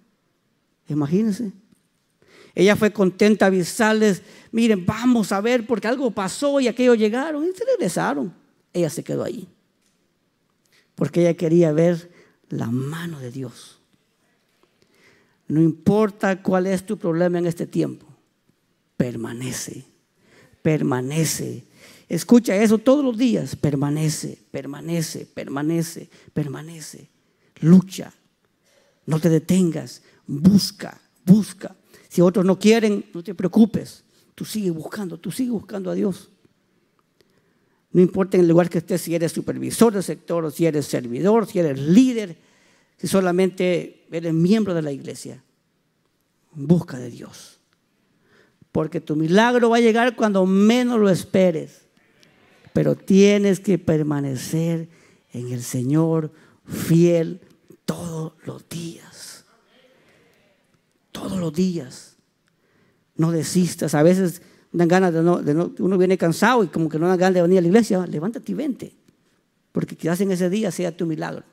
Imagínense. 0.87 1.51
Ella 2.55 2.75
fue 2.75 2.91
contenta 2.91 3.45
a 3.45 3.47
avisarles, 3.47 4.21
miren, 4.51 4.86
vamos 4.86 5.31
a 5.31 5.41
ver 5.41 5.65
porque 5.67 5.88
algo 5.88 6.12
pasó 6.12 6.60
y 6.60 6.67
aquellos 6.67 6.97
llegaron 6.97 7.43
y 7.43 7.55
se 7.55 7.65
regresaron. 7.65 8.33
Ella 8.73 8.89
se 8.89 9.03
quedó 9.03 9.23
ahí. 9.23 9.47
Porque 10.95 11.21
ella 11.21 11.36
quería 11.36 11.71
ver 11.71 12.12
la 12.49 12.67
mano 12.67 13.19
de 13.19 13.31
Dios. 13.31 13.79
No 15.47 15.62
importa 15.62 16.41
cuál 16.41 16.67
es 16.67 16.86
tu 16.86 16.97
problema 16.97 17.39
en 17.39 17.45
este 17.45 17.65
tiempo, 17.65 18.05
permanece, 18.97 19.86
permanece. 20.62 21.63
Escucha 22.10 22.55
eso 22.55 22.77
todos 22.77 23.03
los 23.03 23.17
días, 23.17 23.55
permanece, 23.55 24.39
permanece, 24.51 25.25
permanece, 25.25 26.10
permanece. 26.33 27.10
Lucha, 27.62 28.13
no 29.05 29.19
te 29.19 29.29
detengas, 29.29 30.01
busca, 30.25 30.99
busca. 31.25 31.75
Si 32.17 32.21
otros 32.21 32.43
no 32.43 32.58
quieren, 32.58 33.06
no 33.13 33.21
te 33.21 33.36
preocupes. 33.36 34.03
Tú 34.34 34.43
sigue 34.43 34.71
buscando, 34.71 35.19
tú 35.19 35.30
sigue 35.30 35.51
buscando 35.51 35.91
a 35.91 35.93
Dios. 35.93 36.32
No 37.91 38.01
importa 38.01 38.38
en 38.38 38.41
el 38.41 38.47
lugar 38.47 38.71
que 38.71 38.80
estés, 38.80 39.01
si 39.01 39.13
eres 39.13 39.32
supervisor 39.32 39.93
del 39.93 40.01
sector, 40.01 40.51
si 40.51 40.65
eres 40.65 40.88
servidor, 40.88 41.45
si 41.45 41.60
eres 41.60 41.77
líder, 41.77 42.36
si 42.97 43.08
solamente 43.08 44.08
eres 44.12 44.34
miembro 44.34 44.73
de 44.73 44.82
la 44.82 44.91
iglesia. 44.91 45.43
Busca 46.53 46.97
de 46.97 47.12
Dios. 47.12 47.60
Porque 48.71 48.99
tu 48.99 49.15
milagro 49.15 49.69
va 49.69 49.77
a 49.77 49.82
llegar 49.82 50.15
cuando 50.15 50.43
menos 50.47 50.99
lo 50.99 51.12
esperes. 51.12 51.86
Pero 52.73 52.95
tienes 52.95 53.60
que 53.60 53.77
permanecer 53.77 54.89
en 55.34 55.51
el 55.53 55.62
Señor 55.62 56.32
fiel 56.65 57.41
todos 57.86 58.34
los 58.43 58.67
días 58.67 59.26
todos 61.17 61.39
los 61.39 61.53
días. 61.53 62.17
No 63.15 63.32
desistas. 63.32 63.95
A 63.95 64.03
veces 64.03 64.41
dan 64.71 64.88
ganas 64.88 65.13
de 65.13 65.21
no, 65.53 65.73
uno 65.80 65.97
viene 65.97 66.17
cansado 66.17 66.63
y 66.63 66.67
como 66.67 66.89
que 66.89 66.99
no 66.99 67.08
dan 67.08 67.17
ganas 67.17 67.36
de 67.36 67.41
venir 67.41 67.60
a 67.60 67.62
la 67.62 67.67
iglesia. 67.67 68.06
Levántate 68.06 68.51
y 68.51 68.56
vente. 68.56 68.95
Porque 69.71 69.95
quizás 69.95 70.21
en 70.21 70.32
ese 70.32 70.49
día 70.49 70.71
sea 70.71 70.95
tu 70.95 71.06
milagro. 71.06 71.43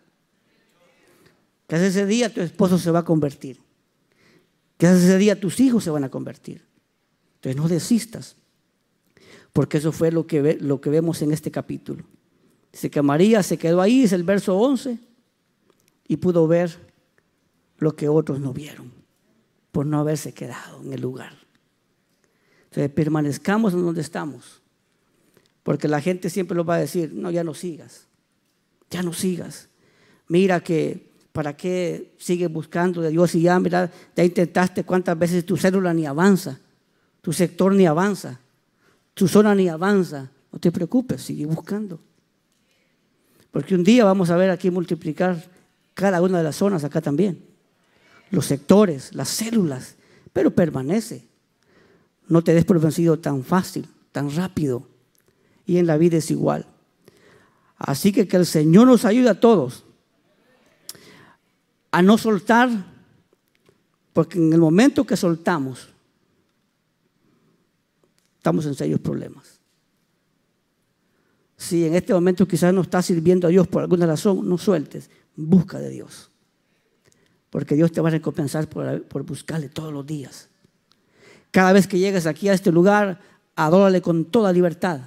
Quizás 1.66 1.82
ese 1.82 2.06
día 2.06 2.32
tu 2.32 2.40
esposo 2.40 2.78
se 2.78 2.90
va 2.90 3.00
a 3.00 3.04
convertir. 3.04 3.60
Quizás 4.76 5.02
ese 5.02 5.18
día 5.18 5.38
tus 5.38 5.60
hijos 5.60 5.84
se 5.84 5.90
van 5.90 6.04
a 6.04 6.10
convertir. 6.10 6.64
Entonces 7.36 7.56
no 7.56 7.68
desistas. 7.68 8.36
Porque 9.52 9.78
eso 9.78 9.92
fue 9.92 10.10
lo 10.10 10.26
que, 10.26 10.58
lo 10.60 10.80
que 10.80 10.90
vemos 10.90 11.22
en 11.22 11.32
este 11.32 11.50
capítulo. 11.50 12.04
Dice 12.72 12.90
que 12.90 13.00
María 13.02 13.42
se 13.42 13.56
quedó 13.56 13.80
ahí, 13.80 14.02
es 14.02 14.12
el 14.12 14.24
verso 14.24 14.58
11, 14.58 14.98
y 16.08 16.16
pudo 16.16 16.48
ver 16.48 16.76
lo 17.78 17.94
que 17.94 18.08
otros 18.08 18.40
no 18.40 18.52
vieron 18.52 18.93
por 19.74 19.86
no 19.86 19.98
haberse 19.98 20.32
quedado 20.32 20.80
en 20.84 20.92
el 20.92 21.00
lugar. 21.00 21.36
Entonces, 22.66 22.92
permanezcamos 22.92 23.74
en 23.74 23.84
donde 23.84 24.02
estamos. 24.02 24.62
Porque 25.64 25.88
la 25.88 26.00
gente 26.00 26.30
siempre 26.30 26.56
lo 26.56 26.64
va 26.64 26.76
a 26.76 26.78
decir, 26.78 27.12
no, 27.12 27.28
ya 27.32 27.42
no 27.42 27.54
sigas, 27.54 28.06
ya 28.88 29.02
no 29.02 29.12
sigas. 29.12 29.68
Mira 30.28 30.60
que, 30.60 31.10
¿para 31.32 31.56
qué 31.56 32.14
sigues 32.18 32.52
buscando 32.52 33.02
de 33.02 33.10
Dios 33.10 33.34
y 33.34 33.42
ya, 33.42 33.58
mira, 33.58 33.90
ya 34.14 34.22
intentaste 34.22 34.84
cuántas 34.84 35.18
veces 35.18 35.44
tu 35.44 35.56
célula 35.56 35.92
ni 35.92 36.06
avanza, 36.06 36.60
tu 37.20 37.32
sector 37.32 37.74
ni 37.74 37.84
avanza, 37.84 38.38
tu 39.12 39.26
zona 39.26 39.56
ni 39.56 39.68
avanza. 39.68 40.30
No 40.52 40.60
te 40.60 40.70
preocupes, 40.70 41.20
sigue 41.20 41.46
buscando. 41.46 41.98
Porque 43.50 43.74
un 43.74 43.82
día 43.82 44.04
vamos 44.04 44.30
a 44.30 44.36
ver 44.36 44.50
aquí 44.50 44.70
multiplicar 44.70 45.44
cada 45.94 46.22
una 46.22 46.38
de 46.38 46.44
las 46.44 46.54
zonas 46.54 46.84
acá 46.84 47.00
también 47.00 47.53
los 48.34 48.46
sectores, 48.46 49.14
las 49.14 49.28
células, 49.28 49.96
pero 50.32 50.50
permanece. 50.50 51.26
No 52.28 52.42
te 52.42 52.54
des 52.54 52.64
tan 53.20 53.44
fácil, 53.44 53.88
tan 54.12 54.34
rápido. 54.34 54.86
Y 55.66 55.78
en 55.78 55.86
la 55.86 55.96
vida 55.96 56.18
es 56.18 56.30
igual. 56.30 56.66
Así 57.76 58.12
que 58.12 58.26
que 58.28 58.36
el 58.36 58.46
Señor 58.46 58.86
nos 58.86 59.04
ayude 59.04 59.28
a 59.28 59.40
todos 59.40 59.84
a 61.94 62.02
no 62.02 62.18
soltar, 62.18 62.70
porque 64.12 64.36
en 64.36 64.52
el 64.52 64.58
momento 64.58 65.04
que 65.06 65.16
soltamos, 65.16 65.90
estamos 68.38 68.66
en 68.66 68.74
serios 68.74 68.98
problemas. 68.98 69.60
Si 71.56 71.86
en 71.86 71.94
este 71.94 72.12
momento 72.12 72.48
quizás 72.48 72.74
no 72.74 72.80
estás 72.80 73.06
sirviendo 73.06 73.46
a 73.46 73.50
Dios 73.50 73.68
por 73.68 73.82
alguna 73.82 74.06
razón, 74.06 74.48
no 74.48 74.58
sueltes, 74.58 75.08
busca 75.36 75.78
de 75.78 75.90
Dios. 75.90 76.32
Porque 77.54 77.76
Dios 77.76 77.92
te 77.92 78.00
va 78.00 78.08
a 78.08 78.10
recompensar 78.10 78.68
por, 78.68 79.22
buscarle 79.22 79.68
todos 79.68 79.92
los 79.92 80.04
días. 80.04 80.48
Cada 81.52 81.72
vez 81.72 81.86
que 81.86 82.00
llegues 82.00 82.26
aquí 82.26 82.48
a 82.48 82.52
este 82.52 82.72
lugar, 82.72 83.20
adórale 83.54 84.02
con 84.02 84.24
toda 84.24 84.52
libertad. 84.52 85.02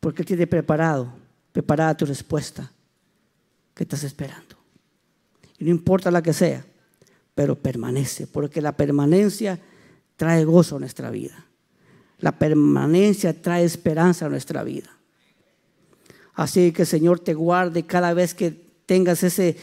Porque 0.00 0.22
Él 0.22 0.26
tiene 0.26 0.48
preparado, 0.48 1.12
preparada 1.52 1.96
tu 1.96 2.06
respuesta 2.06 2.72
que 3.72 3.84
estás 3.84 4.02
esperando. 4.02 4.56
Y 5.60 5.64
no 5.66 5.70
importa 5.70 6.10
la 6.10 6.22
que 6.22 6.32
sea, 6.32 6.66
pero 7.36 7.54
permanece, 7.54 8.26
porque 8.26 8.60
la 8.60 8.76
permanencia 8.76 9.60
trae 10.16 10.44
gozo 10.44 10.74
a 10.74 10.80
nuestra 10.80 11.08
vida. 11.08 11.46
La 12.18 12.36
permanencia 12.36 13.40
trae 13.40 13.62
esperanza 13.62 14.26
a 14.26 14.28
nuestra 14.28 14.64
vida. 14.64 14.90
Así 16.34 16.72
que 16.72 16.84
Señor 16.84 17.20
te 17.20 17.34
guarde 17.34 17.86
cada 17.86 18.12
vez 18.12 18.34
que 18.34 18.50
tengas 18.86 19.22
ese, 19.22 19.56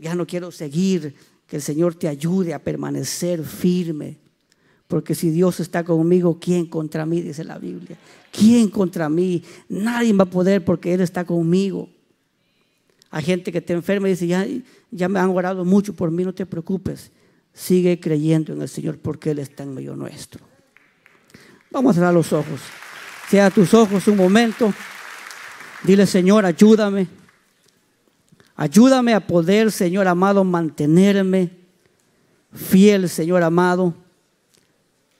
ya 0.00 0.14
no 0.14 0.26
quiero 0.26 0.50
seguir, 0.50 1.14
que 1.46 1.56
el 1.56 1.62
Señor 1.62 1.94
te 1.94 2.08
ayude 2.08 2.54
a 2.54 2.58
permanecer 2.58 3.44
firme. 3.44 4.18
Porque 4.88 5.14
si 5.14 5.30
Dios 5.30 5.60
está 5.60 5.84
conmigo, 5.84 6.38
¿quién 6.38 6.66
contra 6.66 7.06
mí? 7.06 7.22
Dice 7.22 7.44
la 7.44 7.58
Biblia. 7.58 7.96
¿Quién 8.30 8.68
contra 8.68 9.08
mí? 9.08 9.42
Nadie 9.68 10.12
va 10.12 10.24
a 10.24 10.30
poder 10.30 10.64
porque 10.64 10.92
Él 10.92 11.00
está 11.00 11.24
conmigo. 11.24 11.88
Hay 13.10 13.22
gente 13.22 13.52
que 13.52 13.60
te 13.60 13.72
enferma 13.72 14.08
y 14.08 14.12
dice, 14.12 14.26
ya, 14.26 14.46
ya 14.90 15.08
me 15.08 15.18
han 15.18 15.30
orado 15.30 15.64
mucho 15.64 15.94
por 15.94 16.10
mí, 16.10 16.24
no 16.24 16.34
te 16.34 16.46
preocupes. 16.46 17.10
Sigue 17.54 18.00
creyendo 18.00 18.52
en 18.54 18.62
el 18.62 18.68
Señor 18.68 18.98
porque 18.98 19.30
Él 19.30 19.38
está 19.38 19.62
en 19.62 19.74
medio 19.74 19.94
nuestro. 19.94 20.44
Vamos 21.70 21.92
a 21.92 21.94
cerrar 21.94 22.14
los 22.14 22.32
ojos. 22.32 22.60
Sea 23.30 23.50
tus 23.50 23.72
ojos 23.72 24.06
un 24.08 24.16
momento. 24.16 24.72
Dile, 25.84 26.06
Señor, 26.06 26.44
ayúdame. 26.44 27.21
Ayúdame 28.62 29.12
a 29.12 29.26
poder, 29.26 29.72
Señor 29.72 30.06
amado, 30.06 30.44
mantenerme 30.44 31.50
fiel, 32.52 33.08
Señor 33.08 33.42
amado, 33.42 33.92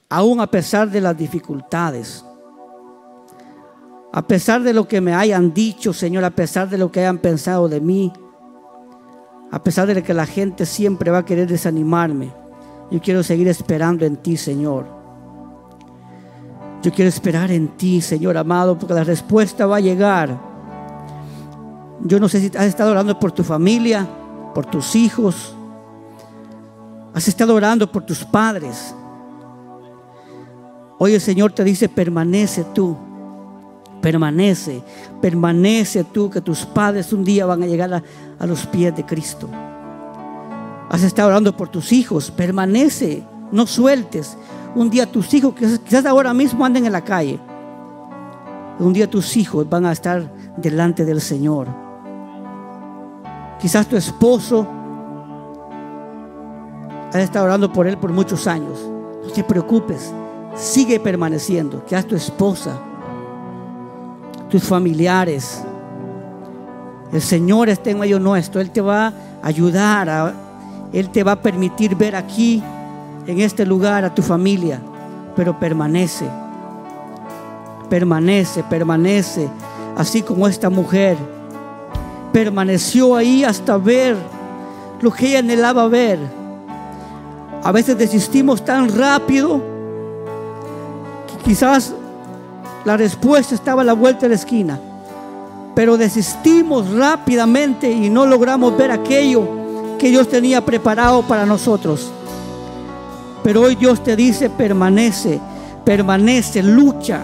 aún 0.08 0.40
a 0.40 0.46
pesar 0.46 0.88
de 0.88 1.00
las 1.00 1.18
dificultades. 1.18 2.24
A 4.12 4.24
pesar 4.28 4.62
de 4.62 4.72
lo 4.72 4.86
que 4.86 5.00
me 5.00 5.12
hayan 5.12 5.52
dicho, 5.52 5.92
Señor, 5.92 6.22
a 6.22 6.30
pesar 6.30 6.70
de 6.70 6.78
lo 6.78 6.92
que 6.92 7.00
hayan 7.00 7.18
pensado 7.18 7.68
de 7.68 7.80
mí, 7.80 8.12
a 9.50 9.60
pesar 9.60 9.88
de 9.88 10.00
que 10.04 10.14
la 10.14 10.26
gente 10.26 10.64
siempre 10.64 11.10
va 11.10 11.18
a 11.18 11.24
querer 11.24 11.48
desanimarme, 11.48 12.32
yo 12.92 13.00
quiero 13.00 13.24
seguir 13.24 13.48
esperando 13.48 14.06
en 14.06 14.18
ti, 14.18 14.36
Señor. 14.36 14.86
Yo 16.80 16.92
quiero 16.92 17.08
esperar 17.08 17.50
en 17.50 17.76
ti, 17.76 18.02
Señor 18.02 18.36
amado, 18.36 18.78
porque 18.78 18.94
la 18.94 19.02
respuesta 19.02 19.66
va 19.66 19.78
a 19.78 19.80
llegar 19.80 20.51
yo 22.04 22.18
no 22.18 22.28
sé 22.28 22.40
si 22.40 22.56
has 22.56 22.66
estado 22.66 22.90
orando 22.90 23.18
por 23.18 23.32
tu 23.32 23.44
familia, 23.44 24.08
por 24.54 24.66
tus 24.66 24.96
hijos. 24.96 25.54
Has 27.14 27.28
estado 27.28 27.54
orando 27.54 27.90
por 27.90 28.04
tus 28.04 28.24
padres. 28.24 28.94
Hoy 30.98 31.14
el 31.14 31.20
Señor 31.20 31.52
te 31.52 31.62
dice, 31.62 31.88
permanece 31.88 32.64
tú. 32.74 32.96
Permanece, 34.00 34.82
permanece 35.20 36.02
tú, 36.02 36.28
que 36.28 36.40
tus 36.40 36.66
padres 36.66 37.12
un 37.12 37.22
día 37.22 37.46
van 37.46 37.62
a 37.62 37.66
llegar 37.66 38.02
a, 38.38 38.46
los 38.46 38.66
pies 38.66 38.96
de 38.96 39.06
Cristo. 39.06 39.48
Has 40.90 41.04
estado 41.04 41.28
orando 41.28 41.56
por 41.56 41.68
tus 41.68 41.92
hijos, 41.92 42.32
permanece, 42.32 43.22
no 43.52 43.64
sueltes. 43.66 44.36
Un 44.74 44.90
día 44.90 45.10
tus 45.10 45.32
hijos, 45.34 45.54
quizás 45.54 46.04
ahora 46.04 46.34
mismo 46.34 46.64
anden 46.64 46.86
en 46.86 46.92
la 46.92 47.04
calle, 47.04 47.38
un 48.80 48.92
día 48.92 49.08
tus 49.08 49.36
hijos 49.36 49.68
van 49.68 49.86
a 49.86 49.92
estar 49.92 50.32
delante 50.56 51.04
del 51.04 51.20
Señor. 51.20 51.91
Quizás 53.62 53.86
tu 53.86 53.96
esposo 53.96 54.66
has 57.10 57.22
estado 57.22 57.44
orando 57.44 57.72
por 57.72 57.86
él 57.86 57.96
por 57.96 58.12
muchos 58.12 58.48
años. 58.48 58.76
No 59.24 59.30
te 59.30 59.44
preocupes, 59.44 60.12
sigue 60.56 60.98
permaneciendo. 60.98 61.86
Que 61.86 62.02
tu 62.02 62.16
esposa, 62.16 62.76
tus 64.50 64.64
familiares, 64.64 65.62
el 67.12 67.22
Señor 67.22 67.68
está 67.68 67.90
en 67.90 68.00
medio 68.00 68.18
nuestro. 68.18 68.60
Él 68.60 68.72
te 68.72 68.80
va 68.80 69.06
a 69.06 69.12
ayudar, 69.44 70.34
Él 70.92 71.10
te 71.10 71.22
va 71.22 71.32
a 71.32 71.40
permitir 71.40 71.94
ver 71.94 72.16
aquí, 72.16 72.60
en 73.28 73.40
este 73.40 73.64
lugar, 73.64 74.04
a 74.04 74.12
tu 74.12 74.22
familia. 74.22 74.80
Pero 75.36 75.56
permanece, 75.56 76.26
permanece, 77.88 78.64
permanece. 78.64 79.48
Así 79.96 80.22
como 80.22 80.48
esta 80.48 80.68
mujer 80.68 81.16
permaneció 82.32 83.14
ahí 83.14 83.44
hasta 83.44 83.76
ver 83.76 84.16
lo 85.00 85.12
que 85.12 85.28
ella 85.28 85.40
anhelaba 85.40 85.86
ver. 85.88 86.18
A 87.62 87.70
veces 87.70 87.96
desistimos 87.98 88.64
tan 88.64 88.96
rápido 88.96 89.60
que 91.28 91.44
quizás 91.44 91.94
la 92.84 92.96
respuesta 92.96 93.54
estaba 93.54 93.82
a 93.82 93.84
la 93.84 93.92
vuelta 93.92 94.22
de 94.22 94.30
la 94.30 94.34
esquina. 94.34 94.80
Pero 95.74 95.96
desistimos 95.96 96.90
rápidamente 96.90 97.90
y 97.90 98.10
no 98.10 98.26
logramos 98.26 98.76
ver 98.76 98.90
aquello 98.90 99.46
que 99.98 100.10
Dios 100.10 100.28
tenía 100.28 100.64
preparado 100.64 101.22
para 101.22 101.46
nosotros. 101.46 102.10
Pero 103.42 103.62
hoy 103.62 103.74
Dios 103.74 104.02
te 104.02 104.16
dice, 104.16 104.50
permanece, 104.50 105.40
permanece, 105.84 106.62
lucha. 106.62 107.22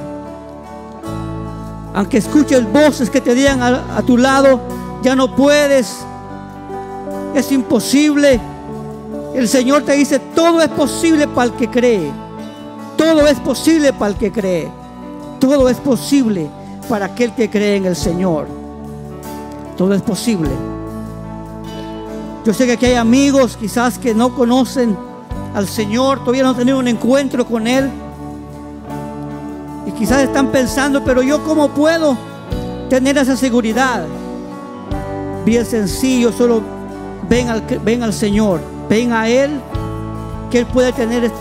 Aunque 1.95 2.19
escuches 2.19 2.71
voces 2.73 3.11
que 3.11 3.21
te 3.21 3.35
digan 3.35 3.63
a, 3.63 3.97
a 3.97 4.03
tu 4.03 4.17
lado, 4.17 4.61
ya 5.03 5.15
no 5.15 5.35
puedes, 5.35 5.99
es 7.35 7.53
imposible. 7.53 8.41
El 9.35 9.49
Señor 9.49 9.83
te 9.83 9.93
dice, 9.93 10.19
todo 10.19 10.61
es 10.61 10.69
posible 10.69 11.29
para 11.29 11.49
el 11.49 11.53
que 11.53 11.69
cree. 11.69 12.11
Todo 12.97 13.27
es 13.27 13.39
posible 13.39 13.93
para 13.93 14.13
el 14.13 14.17
que 14.17 14.33
cree. 14.33 14.69
Todo 15.39 15.69
es 15.69 15.77
posible 15.77 16.49
para 16.89 17.07
aquel 17.07 17.35
que 17.35 17.49
cree 17.49 17.77
en 17.77 17.87
el 17.87 17.95
Señor. 17.95 18.49
Todo 19.77 19.95
es 19.95 20.03
posible. 20.03 20.51
Yo 22.45 22.53
sé 22.53 22.67
que 22.67 22.73
aquí 22.73 22.87
hay 22.87 22.95
amigos 22.95 23.57
quizás 23.57 23.99
que 23.99 24.15
no 24.15 24.35
conocen 24.35 24.97
al 25.55 25.69
Señor, 25.69 26.21
todavía 26.21 26.43
no 26.43 26.51
han 26.51 26.57
tenido 26.57 26.79
un 26.79 26.89
encuentro 26.89 27.47
con 27.47 27.67
Él. 27.67 27.89
Y 29.87 29.93
quizás 29.93 30.23
están 30.23 30.49
pensando, 30.49 31.05
pero 31.05 31.23
yo 31.23 31.45
cómo 31.45 31.69
puedo 31.69 32.17
tener 32.89 33.17
esa 33.19 33.37
seguridad. 33.37 34.05
Bien 35.49 35.65
sencillo, 35.65 36.31
solo 36.31 36.61
ven 37.27 37.49
al, 37.49 37.63
ven 37.83 38.03
al 38.03 38.13
Señor, 38.13 38.61
ven 38.87 39.15
a 39.15 39.31
Él, 39.31 39.59
que 40.51 40.59
Él 40.59 40.67
puede 40.67 40.93
tener, 40.93 41.33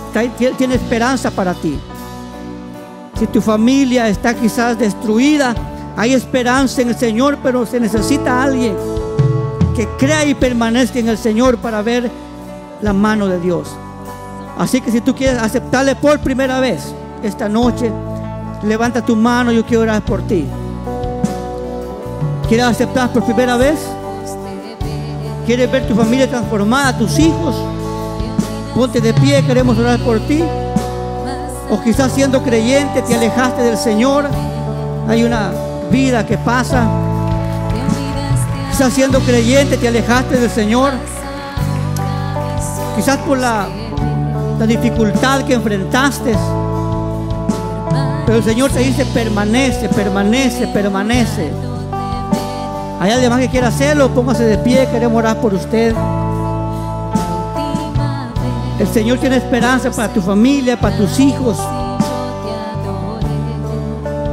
tiene 0.58 0.76
esperanza 0.76 1.30
para 1.30 1.54
ti. 1.54 1.78
Si 3.20 3.28
tu 3.28 3.41
familia 3.41 4.08
está 4.08 4.34
quizás 4.34 4.80
destruida, 4.80 5.54
hay 5.98 6.13
esperanza 6.13 6.82
en 6.82 6.88
el 6.88 6.96
Señor, 6.96 7.39
pero 7.43 7.65
se 7.65 7.82
necesita 7.82 8.43
alguien 8.43 8.78
que 9.76 9.86
crea 9.98 10.24
y 10.24 10.34
permanezca 10.36 11.00
en 11.00 11.10
el 11.10 11.17
Señor 11.17 11.58
para 11.58 11.82
ver 11.82 12.10
la 12.82 12.93
mano 12.93 13.28
de 13.28 13.41
Dios. 13.41 13.76
Así 14.58 14.80
que 14.80 14.89
si 14.89 15.02
tú 15.02 15.13
quieres 15.13 15.38
aceptarle 15.38 15.98
por 15.98 16.17
primera 16.20 16.62
vez 16.62 16.93
esta 17.24 17.50
noche, 17.50 17.91
levanta 18.63 19.06
tu 19.06 19.17
mano, 19.17 19.52
yo 19.52 19.65
quiero 19.65 19.84
orar 19.84 20.02
por 20.06 20.22
ti. 20.22 20.46
¿Quieres 22.48 22.67
aceptar 22.67 23.12
por 23.12 23.26
primera 23.26 23.58
vez? 23.58 23.96
¿Quieres 25.47 25.71
ver 25.71 25.88
tu 25.88 25.95
familia 25.95 26.29
transformada, 26.29 26.97
tus 26.97 27.17
hijos? 27.19 27.55
Ponte 28.75 28.99
de 28.99 29.13
pie, 29.13 29.41
queremos 29.45 29.77
orar 29.77 29.97
por 29.99 30.19
ti. 30.19 30.43
O 31.69 31.81
quizás 31.81 32.12
siendo 32.12 32.43
creyente 32.43 33.01
te 33.01 33.15
alejaste 33.15 33.63
del 33.63 33.77
Señor. 33.77 34.25
Hay 35.07 35.23
una 35.23 35.53
vida 35.89 36.25
que 36.25 36.38
pasa. 36.38 36.86
Quizás 38.71 38.91
siendo 38.91 39.21
creyente 39.21 39.77
te 39.77 39.88
alejaste 39.88 40.38
del 40.38 40.49
Señor. 40.49 40.91
Quizás 42.97 43.17
por 43.19 43.38
la, 43.38 43.69
dificultad 44.67 45.43
que 45.43 45.53
enfrentaste. 45.53 46.36
Pero 48.25 48.38
el 48.38 48.43
Señor 48.43 48.69
te 48.71 48.79
dice, 48.79 49.05
permanece, 49.05 49.88
permanece, 49.88 50.67
permanece. 50.67 51.66
Hay 52.99 53.12
alguien 53.12 53.29
más 53.29 53.39
que 53.39 53.49
quiera 53.49 53.67
hacerlo, 53.67 54.10
póngase 54.10 54.43
de 54.43 54.57
pie, 54.57 54.88
queremos 54.91 55.17
orar 55.17 55.38
por 55.38 55.53
usted. 55.53 55.93
El 58.79 58.88
Señor 58.88 59.19
tiene 59.19 59.38
esperanza 59.38 59.91
para 59.91 60.12
tu 60.12 60.21
familia, 60.21 60.79
para 60.79 60.97
tus 60.97 61.19
hijos. 61.19 61.57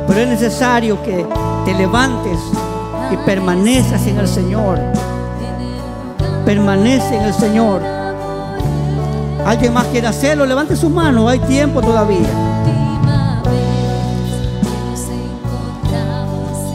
Pero 0.07 0.21
es 0.21 0.29
necesario 0.29 1.03
que 1.03 1.27
te 1.65 1.75
levantes 1.75 2.39
y 3.11 3.17
permanezcas 3.19 4.07
en 4.07 4.19
el 4.19 4.29
Señor. 4.29 4.79
Permanece 6.47 7.17
en 7.17 7.23
el 7.23 7.35
Señor. 7.35 7.83
¿Alguien 9.45 9.75
más 9.75 9.87
quiere 9.89 10.07
hacerlo? 10.07 10.47
Levante 10.47 10.75
su 10.75 10.89
mano, 10.89 11.29
hay 11.29 11.39
tiempo 11.41 11.83
todavía. 11.83 12.54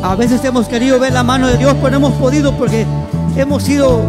A 0.02 0.16
veces 0.16 0.44
hemos 0.46 0.68
querido 0.68 1.00
ver 1.00 1.14
la 1.14 1.24
mano 1.24 1.48
de 1.48 1.58
Dios, 1.58 1.76
pero 1.82 1.92
no 1.92 2.08
hemos 2.08 2.14
podido 2.14 2.54
porque 2.54 2.86
hemos 3.36 3.64
sido 3.64 4.00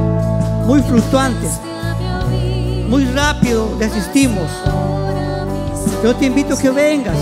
muy 0.66 0.82
fluctuantes 0.82 1.60
muy 2.90 3.04
rápido 3.04 3.76
desistimos. 3.78 4.50
Yo 6.02 6.14
te 6.16 6.26
invito 6.26 6.54
a 6.54 6.58
que 6.58 6.70
vengas. 6.70 7.16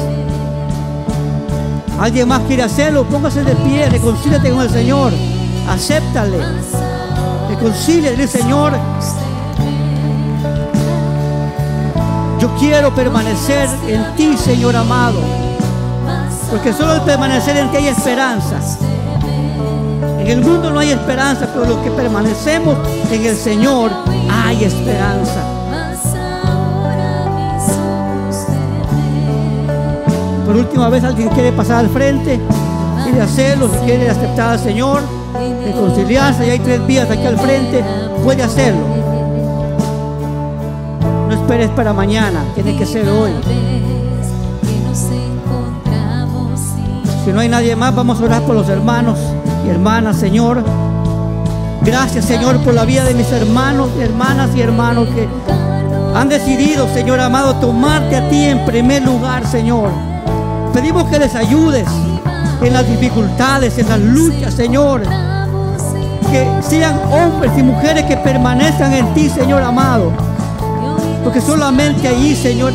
¿Alguien 2.01 2.27
más 2.27 2.41
quiere 2.45 2.63
hacerlo? 2.63 3.05
Póngase 3.05 3.45
de 3.45 3.55
pie, 3.55 3.87
reconcíliate 3.91 4.51
con 4.51 4.63
el 4.63 4.71
Señor. 4.71 5.13
Acéptale. 5.69 6.39
Reconcíliate, 7.51 8.27
Señor. 8.27 8.73
Yo 12.41 12.49
quiero 12.59 12.95
permanecer 12.95 13.69
en 13.89 14.17
ti, 14.17 14.39
Señor 14.39 14.75
amado. 14.75 15.48
Porque 16.51 16.73
solo 16.73 16.93
al 16.93 17.05
permanecer 17.05 17.57
en 17.57 17.71
ti 17.71 17.77
hay 17.77 17.89
esperanza. 17.89 18.59
En 20.19 20.27
el 20.27 20.41
mundo 20.41 20.71
no 20.71 20.81
hay 20.81 20.91
esperanza, 20.91 21.49
pero 21.53 21.65
los 21.65 21.79
que 21.79 21.91
permanecemos 21.91 22.77
en 23.11 23.27
el 23.27 23.37
Señor 23.37 23.91
hay 24.31 24.65
esperanza. 24.65 25.59
por 30.49 30.57
última 30.57 30.89
vez 30.89 31.05
alguien 31.05 31.29
quiere 31.29 31.53
pasar 31.53 31.81
al 31.81 31.91
frente, 31.91 32.41
quiere 33.05 33.21
hacerlo, 33.21 33.69
si 33.69 33.85
quiere 33.85 34.09
aceptar 34.09 34.53
al 34.53 34.59
Señor, 34.59 35.03
reconciliarse, 35.63 36.47
y 36.47 36.51
hay 36.51 36.59
tres 36.61 36.87
vías 36.87 37.11
aquí 37.11 37.27
al 37.27 37.39
frente, 37.39 37.85
puede 38.25 38.43
hacerlo. 38.43 38.81
No 41.29 41.35
esperes 41.35 41.69
para 41.73 41.93
mañana, 41.93 42.43
tiene 42.55 42.79
que 42.79 42.87
ser 42.87 43.07
hoy. 43.11 43.33
Si 47.29 47.35
no 47.35 47.41
hay 47.41 47.49
nadie 47.51 47.77
más, 47.77 47.95
vamos 47.95 48.19
a 48.23 48.25
orar 48.25 48.43
por 48.45 48.55
los 48.55 48.71
hermanos 48.71 49.19
y 49.67 49.69
hermanas, 49.69 50.17
Señor. 50.17 50.65
Gracias, 51.83 52.25
Señor, 52.25 52.57
por 52.65 52.73
la 52.73 52.87
vida 52.87 53.05
de 53.05 53.13
mis 53.13 53.31
hermanos, 53.31 53.91
hermanas 54.01 54.49
y 54.57 54.63
hermanos 54.63 55.09
que 55.15 55.29
han 56.17 56.31
decidido, 56.31 56.89
Señor 56.95 57.21
amado, 57.21 57.57
tomarte 57.57 58.17
a 58.17 58.27
ti 58.31 58.45
en 58.45 58.65
primer 58.65 59.03
lugar, 59.03 59.47
Señor 59.47 59.91
pedimos 60.73 61.05
que 61.11 61.19
les 61.19 61.35
ayudes 61.35 61.87
en 62.63 62.73
las 62.73 62.89
dificultades, 62.89 63.77
en 63.77 63.91
las 63.91 64.01
luchas, 64.01 64.55
Señor. 64.55 65.03
Que 66.31 66.47
sean 66.63 66.99
hombres 67.11 67.53
y 67.59 67.63
mujeres 67.63 68.05
que 68.05 68.17
permanezcan 68.17 68.95
en 68.95 69.13
ti, 69.13 69.29
Señor 69.29 69.63
amado. 69.63 70.13
Porque 71.25 71.43
solamente 71.43 72.09
ahí, 72.09 72.35
Señor, 72.35 72.73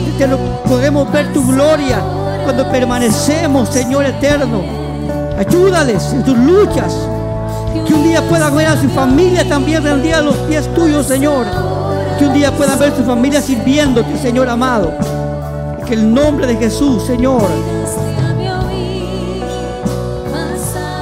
podemos 0.67 1.11
ver 1.11 1.34
tu 1.34 1.43
gloria 1.47 1.99
cuando 2.43 2.69
permanecemos, 2.69 3.69
Señor 3.69 4.05
eterno. 4.05 4.61
Ayúdales 5.37 6.13
en 6.13 6.25
sus 6.25 6.37
luchas. 6.37 6.93
Que 7.87 7.93
un 7.93 8.03
día 8.03 8.21
puedan 8.29 8.55
ver 8.55 8.67
a 8.67 8.79
su 8.79 8.87
familia 8.89 9.47
también 9.47 9.83
rendida 9.83 10.19
a 10.19 10.21
los 10.21 10.35
pies 10.37 10.71
tuyos, 10.73 11.07
Señor. 11.07 11.45
Que 12.17 12.25
un 12.25 12.33
día 12.33 12.51
puedan 12.51 12.77
ver 12.77 12.93
a 12.93 12.95
su 12.95 13.03
familia 13.03 13.41
sirviéndote, 13.41 14.17
Señor 14.17 14.47
amado. 14.49 14.93
Que 15.87 15.95
el 15.95 16.13
nombre 16.13 16.45
de 16.47 16.55
Jesús, 16.55 17.03
Señor, 17.05 17.47